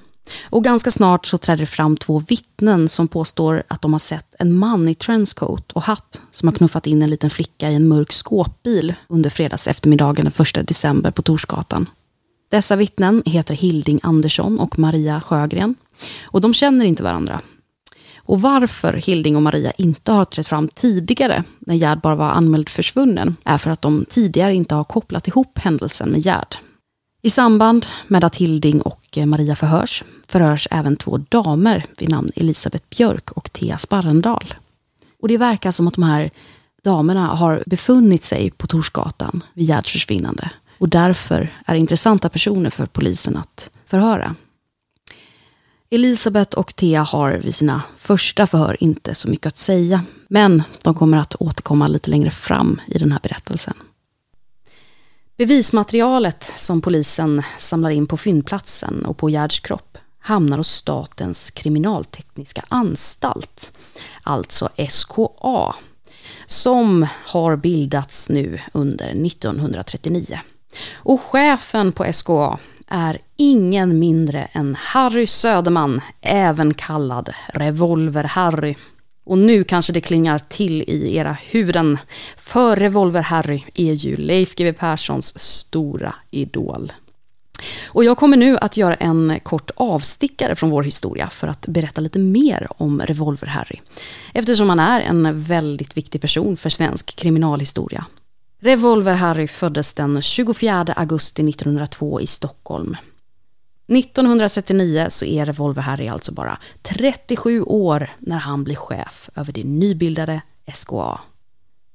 Och 0.43 0.63
ganska 0.63 0.91
snart 0.91 1.25
så 1.25 1.37
träder 1.37 1.59
det 1.59 1.65
fram 1.65 1.97
två 1.97 2.19
vittnen 2.19 2.89
som 2.89 3.07
påstår 3.07 3.63
att 3.67 3.81
de 3.81 3.93
har 3.93 3.99
sett 3.99 4.35
en 4.39 4.53
man 4.53 4.87
i 4.87 4.95
trenchcoat 4.95 5.71
och 5.71 5.83
hatt 5.83 6.21
som 6.31 6.47
har 6.47 6.53
knuffat 6.53 6.87
in 6.87 7.01
en 7.01 7.09
liten 7.09 7.29
flicka 7.29 7.69
i 7.69 7.75
en 7.75 7.87
mörk 7.87 8.11
skåpbil 8.11 8.93
under 9.07 9.29
fredags 9.29 9.67
eftermiddagen 9.67 10.31
den 10.37 10.45
1 10.61 10.67
december 10.67 11.11
på 11.11 11.21
Torsgatan. 11.21 11.89
Dessa 12.51 12.75
vittnen 12.75 13.23
heter 13.25 13.55
Hilding 13.55 13.99
Andersson 14.03 14.59
och 14.59 14.79
Maria 14.79 15.21
Sjögren 15.21 15.75
och 16.23 16.41
de 16.41 16.53
känner 16.53 16.85
inte 16.85 17.03
varandra. 17.03 17.41
Och 18.17 18.41
varför 18.41 18.93
Hilding 18.93 19.35
och 19.35 19.41
Maria 19.41 19.71
inte 19.71 20.11
har 20.11 20.25
trätt 20.25 20.47
fram 20.47 20.67
tidigare, 20.67 21.43
när 21.59 21.75
Gerd 21.75 22.01
bara 22.01 22.15
var 22.15 22.29
anmäld 22.29 22.69
försvunnen, 22.69 23.35
är 23.43 23.57
för 23.57 23.71
att 23.71 23.81
de 23.81 24.05
tidigare 24.09 24.53
inte 24.53 24.75
har 24.75 24.83
kopplat 24.83 25.27
ihop 25.27 25.59
händelsen 25.59 26.09
med 26.09 26.21
Gerd. 26.25 26.55
I 27.21 27.29
samband 27.29 27.85
med 28.07 28.23
att 28.23 28.35
Hilding 28.35 28.81
och 28.81 29.17
eh, 29.17 29.25
Maria 29.25 29.55
förhörs, 29.55 30.03
förhörs 30.27 30.67
även 30.71 30.95
två 30.95 31.17
damer 31.17 31.85
vid 31.97 32.09
namn 32.09 32.31
Elisabeth 32.35 32.85
Björk 32.89 33.31
och 33.31 33.53
Thea 33.53 33.77
Sparrendal. 33.77 34.53
Och 35.21 35.27
det 35.27 35.37
verkar 35.37 35.71
som 35.71 35.87
att 35.87 35.93
de 35.93 36.03
här 36.03 36.31
damerna 36.83 37.27
har 37.27 37.63
befunnit 37.65 38.23
sig 38.23 38.51
på 38.51 38.67
Torsgatan 38.67 39.43
vid 39.53 39.67
Gerds 39.67 39.91
försvinnande 39.91 40.49
och 40.77 40.89
därför 40.89 41.49
är 41.65 41.75
intressanta 41.75 42.29
personer 42.29 42.69
för 42.69 42.85
polisen 42.85 43.37
att 43.37 43.69
förhöra. 43.85 44.35
Elisabeth 45.89 46.57
och 46.57 46.75
Thea 46.75 47.01
har 47.01 47.31
vid 47.31 47.55
sina 47.55 47.81
första 47.97 48.47
förhör 48.47 48.83
inte 48.83 49.15
så 49.15 49.29
mycket 49.29 49.47
att 49.47 49.57
säga, 49.57 50.03
men 50.27 50.63
de 50.83 50.95
kommer 50.95 51.17
att 51.17 51.35
återkomma 51.39 51.87
lite 51.87 52.09
längre 52.09 52.31
fram 52.31 52.81
i 52.87 52.97
den 52.97 53.11
här 53.11 53.19
berättelsen. 53.23 53.73
Bevismaterialet 55.41 56.51
som 56.55 56.81
polisen 56.81 57.43
samlar 57.57 57.89
in 57.89 58.07
på 58.07 58.17
fyndplatsen 58.17 59.05
och 59.05 59.17
på 59.17 59.29
Gerds 59.29 59.59
kropp 59.59 59.97
hamnar 60.19 60.57
hos 60.57 60.69
Statens 60.69 61.51
kriminaltekniska 61.51 62.63
anstalt, 62.67 63.71
alltså 64.23 64.69
SKA, 64.89 65.75
som 66.45 67.07
har 67.25 67.55
bildats 67.55 68.29
nu 68.29 68.59
under 68.73 69.25
1939. 69.25 70.39
Och 70.93 71.21
chefen 71.21 71.91
på 71.91 72.13
SKA 72.13 72.59
är 72.87 73.17
ingen 73.35 73.99
mindre 73.99 74.43
än 74.43 74.75
Harry 74.79 75.27
Söderman, 75.27 76.01
även 76.21 76.73
kallad 76.73 77.29
Revolver-Harry. 77.53 78.75
Och 79.23 79.37
nu 79.37 79.63
kanske 79.63 79.93
det 79.93 80.01
klingar 80.01 80.39
till 80.39 80.81
i 80.81 81.15
era 81.15 81.37
huvuden, 81.41 81.97
för 82.37 82.75
Revolver-Harry 82.75 83.63
är 83.75 83.93
ju 83.93 84.17
Leif 84.17 84.55
GW 84.55 84.73
Perssons 84.73 85.39
stora 85.39 86.15
idol. 86.31 86.91
Och 87.87 88.03
jag 88.03 88.17
kommer 88.17 88.37
nu 88.37 88.57
att 88.57 88.77
göra 88.77 88.93
en 88.93 89.39
kort 89.43 89.71
avstickare 89.75 90.55
från 90.55 90.69
vår 90.69 90.83
historia 90.83 91.29
för 91.29 91.47
att 91.47 91.67
berätta 91.67 92.01
lite 92.01 92.19
mer 92.19 92.67
om 92.77 93.01
Revolver-Harry. 93.01 93.79
Eftersom 94.33 94.69
han 94.69 94.79
är 94.79 95.01
en 95.01 95.43
väldigt 95.43 95.97
viktig 95.97 96.21
person 96.21 96.57
för 96.57 96.69
svensk 96.69 97.15
kriminalhistoria. 97.15 98.05
Revolver-Harry 98.61 99.47
föddes 99.47 99.93
den 99.93 100.21
24 100.21 100.85
augusti 100.95 101.49
1902 101.49 102.21
i 102.21 102.27
Stockholm. 102.27 102.97
1939 103.91 105.05
så 105.09 105.25
är 105.25 105.45
Revolver-Harry 105.45 106.11
alltså 106.11 106.31
bara 106.31 106.57
37 106.81 107.61
år 107.61 108.09
när 108.19 108.37
han 108.37 108.63
blir 108.63 108.75
chef 108.75 109.29
över 109.35 109.53
det 109.53 109.63
nybildade 109.63 110.41
SKA. 110.73 111.19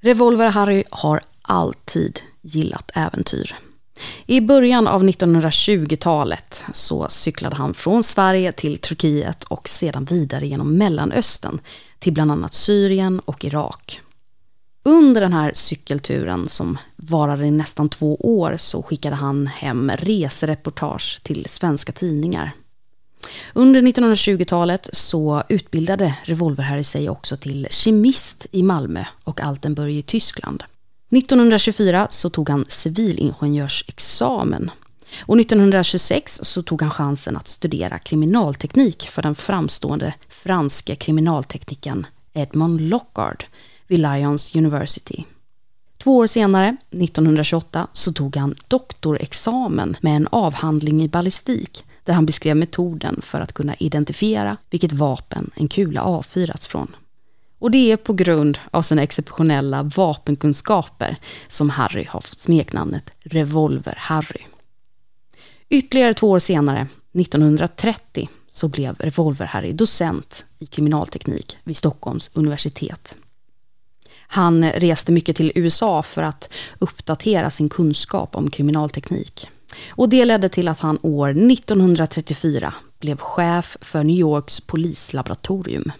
Revolver-Harry 0.02 0.84
har 0.90 1.20
alltid 1.42 2.20
gillat 2.42 2.90
äventyr. 2.94 3.54
I 4.26 4.40
början 4.40 4.86
av 4.86 5.04
1920-talet 5.04 6.64
så 6.72 7.06
cyklade 7.08 7.56
han 7.56 7.74
från 7.74 8.02
Sverige 8.02 8.52
till 8.52 8.78
Turkiet 8.78 9.44
och 9.44 9.68
sedan 9.68 10.04
vidare 10.04 10.46
genom 10.46 10.78
Mellanöstern 10.78 11.58
till 11.98 12.12
bland 12.12 12.32
annat 12.32 12.54
Syrien 12.54 13.20
och 13.20 13.44
Irak. 13.44 14.00
Under 14.86 15.20
den 15.20 15.32
här 15.32 15.52
cykelturen 15.54 16.48
som 16.48 16.78
varade 16.96 17.46
i 17.46 17.50
nästan 17.50 17.88
två 17.88 18.16
år 18.16 18.56
så 18.56 18.82
skickade 18.82 19.16
han 19.16 19.46
hem 19.46 19.90
resereportage 19.90 21.20
till 21.22 21.46
svenska 21.48 21.92
tidningar. 21.92 22.52
Under 23.54 23.82
1920-talet 23.82 24.88
så 24.92 25.42
utbildade 25.48 26.14
Revolver-Harry 26.24 26.82
sig 26.82 27.10
också 27.10 27.36
till 27.36 27.66
kemist 27.70 28.46
i 28.50 28.62
Malmö 28.62 29.04
och 29.24 29.40
Altenburg 29.40 29.96
i 29.96 30.02
Tyskland. 30.02 30.64
1924 31.10 32.06
så 32.10 32.30
tog 32.30 32.48
han 32.48 32.64
civilingenjörsexamen 32.68 34.70
och 35.20 35.40
1926 35.40 36.40
så 36.42 36.62
tog 36.62 36.82
han 36.82 36.90
chansen 36.90 37.36
att 37.36 37.48
studera 37.48 37.98
kriminalteknik 37.98 39.08
för 39.10 39.22
den 39.22 39.34
framstående 39.34 40.14
franske 40.28 40.96
kriminalteknikern 40.96 42.06
Edmond 42.34 42.80
Lockard 42.80 43.44
vid 43.86 43.98
Lyons 43.98 44.54
University. 44.54 45.24
Två 45.98 46.16
år 46.16 46.26
senare, 46.26 46.76
1928, 46.90 47.86
så 47.92 48.12
tog 48.12 48.36
han 48.36 48.54
doktorexamen 48.68 49.96
med 50.00 50.16
en 50.16 50.28
avhandling 50.30 51.02
i 51.02 51.08
ballistik 51.08 51.84
där 52.04 52.14
han 52.14 52.26
beskrev 52.26 52.56
metoden 52.56 53.20
för 53.22 53.40
att 53.40 53.52
kunna 53.52 53.74
identifiera 53.74 54.56
vilket 54.70 54.92
vapen 54.92 55.50
en 55.54 55.68
kula 55.68 56.02
avfyrats 56.02 56.66
från. 56.66 56.96
Och 57.58 57.70
det 57.70 57.92
är 57.92 57.96
på 57.96 58.12
grund 58.12 58.58
av 58.70 58.82
sina 58.82 59.02
exceptionella 59.02 59.82
vapenkunskaper 59.82 61.16
som 61.48 61.70
Harry 61.70 62.06
har 62.08 62.20
fått 62.20 62.40
smeknamnet 62.40 63.10
Revolver-Harry. 63.22 64.42
Ytterligare 65.68 66.14
två 66.14 66.30
år 66.30 66.38
senare, 66.38 66.86
1930, 67.14 68.28
så 68.48 68.68
blev 68.68 68.96
Revolver-Harry 68.96 69.72
docent 69.72 70.44
i 70.58 70.66
kriminalteknik 70.66 71.56
vid 71.64 71.76
Stockholms 71.76 72.30
universitet. 72.34 73.16
Han 74.28 74.64
reste 74.64 75.12
mycket 75.12 75.36
till 75.36 75.52
USA 75.54 76.02
för 76.02 76.22
att 76.22 76.48
uppdatera 76.78 77.50
sin 77.50 77.68
kunskap 77.68 78.36
om 78.36 78.50
kriminalteknik. 78.50 79.48
Och 79.90 80.08
det 80.08 80.24
ledde 80.24 80.48
till 80.48 80.68
att 80.68 80.80
han 80.80 80.98
år 81.02 81.30
1934 81.30 82.74
blev 83.00 83.16
chef 83.16 83.76
för 83.80 84.04
New 84.04 84.16
Yorks 84.16 84.60
polislaboratorium. 84.60 85.92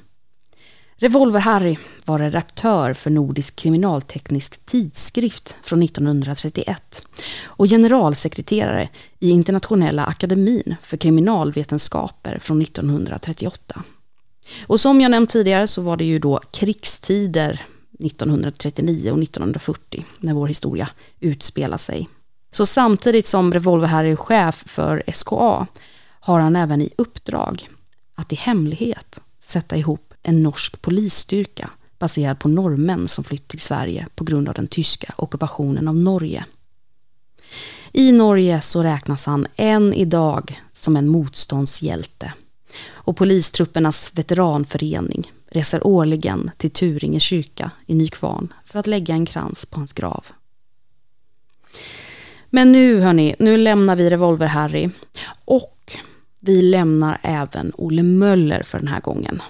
Revolver-Harry 0.99 1.77
var 2.05 2.19
redaktör 2.19 2.95
för 2.95 3.11
Nordisk 3.11 3.57
kriminalteknisk 3.57 4.67
tidskrift 4.67 5.57
från 5.63 5.83
1931 5.83 7.03
och 7.45 7.67
generalsekreterare 7.67 8.89
i 9.19 9.31
Internationella 9.31 10.05
akademin 10.05 10.77
för 10.83 10.97
kriminalvetenskaper 10.97 12.39
från 12.39 12.63
1938. 12.63 13.83
Och 14.67 14.81
som 14.81 15.01
jag 15.01 15.11
nämnt 15.11 15.31
tidigare 15.31 15.67
så 15.67 15.83
var 15.83 15.97
det 15.97 16.05
ju 16.05 16.19
då 16.19 16.41
krigstider 16.51 17.67
1939 17.99 19.11
och 19.11 19.23
1940 19.23 20.05
när 20.19 20.35
vår 20.35 20.47
historia 20.47 20.89
utspelar 21.21 21.79
sig. 21.79 22.09
Så 22.53 22.67
samtidigt 22.67 23.27
som 23.27 23.55
Revolver-Harry 23.55 24.13
är 24.13 24.17
chef 24.17 24.63
för 24.67 25.03
SKA 25.13 25.67
har 26.21 26.41
han 26.41 26.57
även 26.57 26.81
i 26.81 26.91
uppdrag 26.97 27.69
att 28.15 28.33
i 28.33 28.37
hemlighet 28.37 29.21
sätta 29.41 29.77
ihop 29.77 30.15
en 30.23 30.43
norsk 30.43 30.83
polisstyrka 30.83 31.71
baserad 31.99 32.39
på 32.39 32.49
norrmän 32.49 33.09
som 33.09 33.25
flytt 33.25 33.49
till 33.49 33.61
Sverige 33.61 34.07
på 34.15 34.25
grund 34.25 34.49
av 34.49 34.55
den 34.55 34.67
tyska 34.67 35.15
ockupationen 35.17 35.89
av 35.89 35.97
Norge. 35.97 36.45
I 37.93 38.13
Norge 38.13 38.61
så 38.61 38.83
räknas 38.83 39.27
han 39.27 39.47
än 39.57 39.93
idag 39.93 40.61
som 40.73 40.97
en 40.97 41.09
motståndshjälte 41.09 42.33
och 42.91 43.17
polistruppernas 43.17 44.13
veteranförening 44.15 45.33
reser 45.57 45.87
årligen 45.87 46.51
till 46.57 46.71
Turinge 46.71 47.21
kyrka 47.21 47.71
i 47.87 47.95
Nykvarn 47.95 48.53
för 48.65 48.79
att 48.79 48.87
lägga 48.87 49.15
en 49.15 49.27
krans 49.27 49.67
på 49.67 49.81
hans 49.81 49.93
grav. 49.93 50.27
Men 52.51 52.73
nu 52.73 53.01
hörni, 53.01 53.35
nu 53.39 53.57
lämnar 53.57 53.97
vi 53.97 54.11
Revolver-Harry 54.11 54.91
och 55.45 55.93
vi 56.41 56.63
lämnar 56.63 57.19
även 57.23 57.73
Olle 57.75 58.03
Möller 58.03 58.63
för 58.63 58.79
den 58.79 58.89
här 58.89 59.01
gången. 59.01 59.43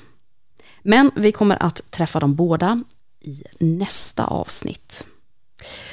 Men 0.83 1.11
vi 1.17 1.33
kommer 1.33 1.63
att 1.63 1.91
träffa 1.91 2.21
dem 2.21 2.35
båda 2.35 2.85
i 3.21 3.43
nästa 3.59 4.25
avsnitt. 4.25 5.07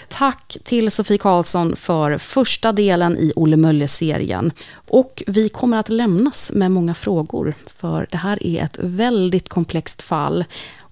Tack 0.08 0.58
till 0.64 0.92
Sofie 0.92 1.18
Karlsson 1.18 1.76
för 1.76 2.18
första 2.18 2.72
delen 2.72 3.18
i 3.18 3.34
Olle 3.36 3.58
Möller-serien. 3.58 4.52
Och 4.74 5.24
vi 5.28 5.50
kommer 5.50 5.78
att 5.78 5.90
lämnas 5.90 6.52
med 6.52 6.72
många 6.72 6.94
frågor, 6.94 7.54
för 7.74 8.08
det 8.12 8.18
här 8.18 8.44
är 8.48 8.64
ett 8.64 8.78
väldigt 8.80 9.50
komplext 9.50 10.02
fall. 10.02 10.46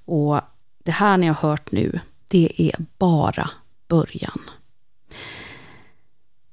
Och 0.05 0.41
det 0.83 0.91
här 0.91 1.17
ni 1.17 1.27
har 1.27 1.49
hört 1.49 1.71
nu, 1.71 1.99
det 2.27 2.53
är 2.57 2.75
bara 2.97 3.49
början. 3.87 4.41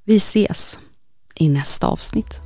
Vi 0.03 0.15
ses 0.15 0.77
i 1.35 1.49
nästa 1.49 1.87
avsnitt. 1.87 2.41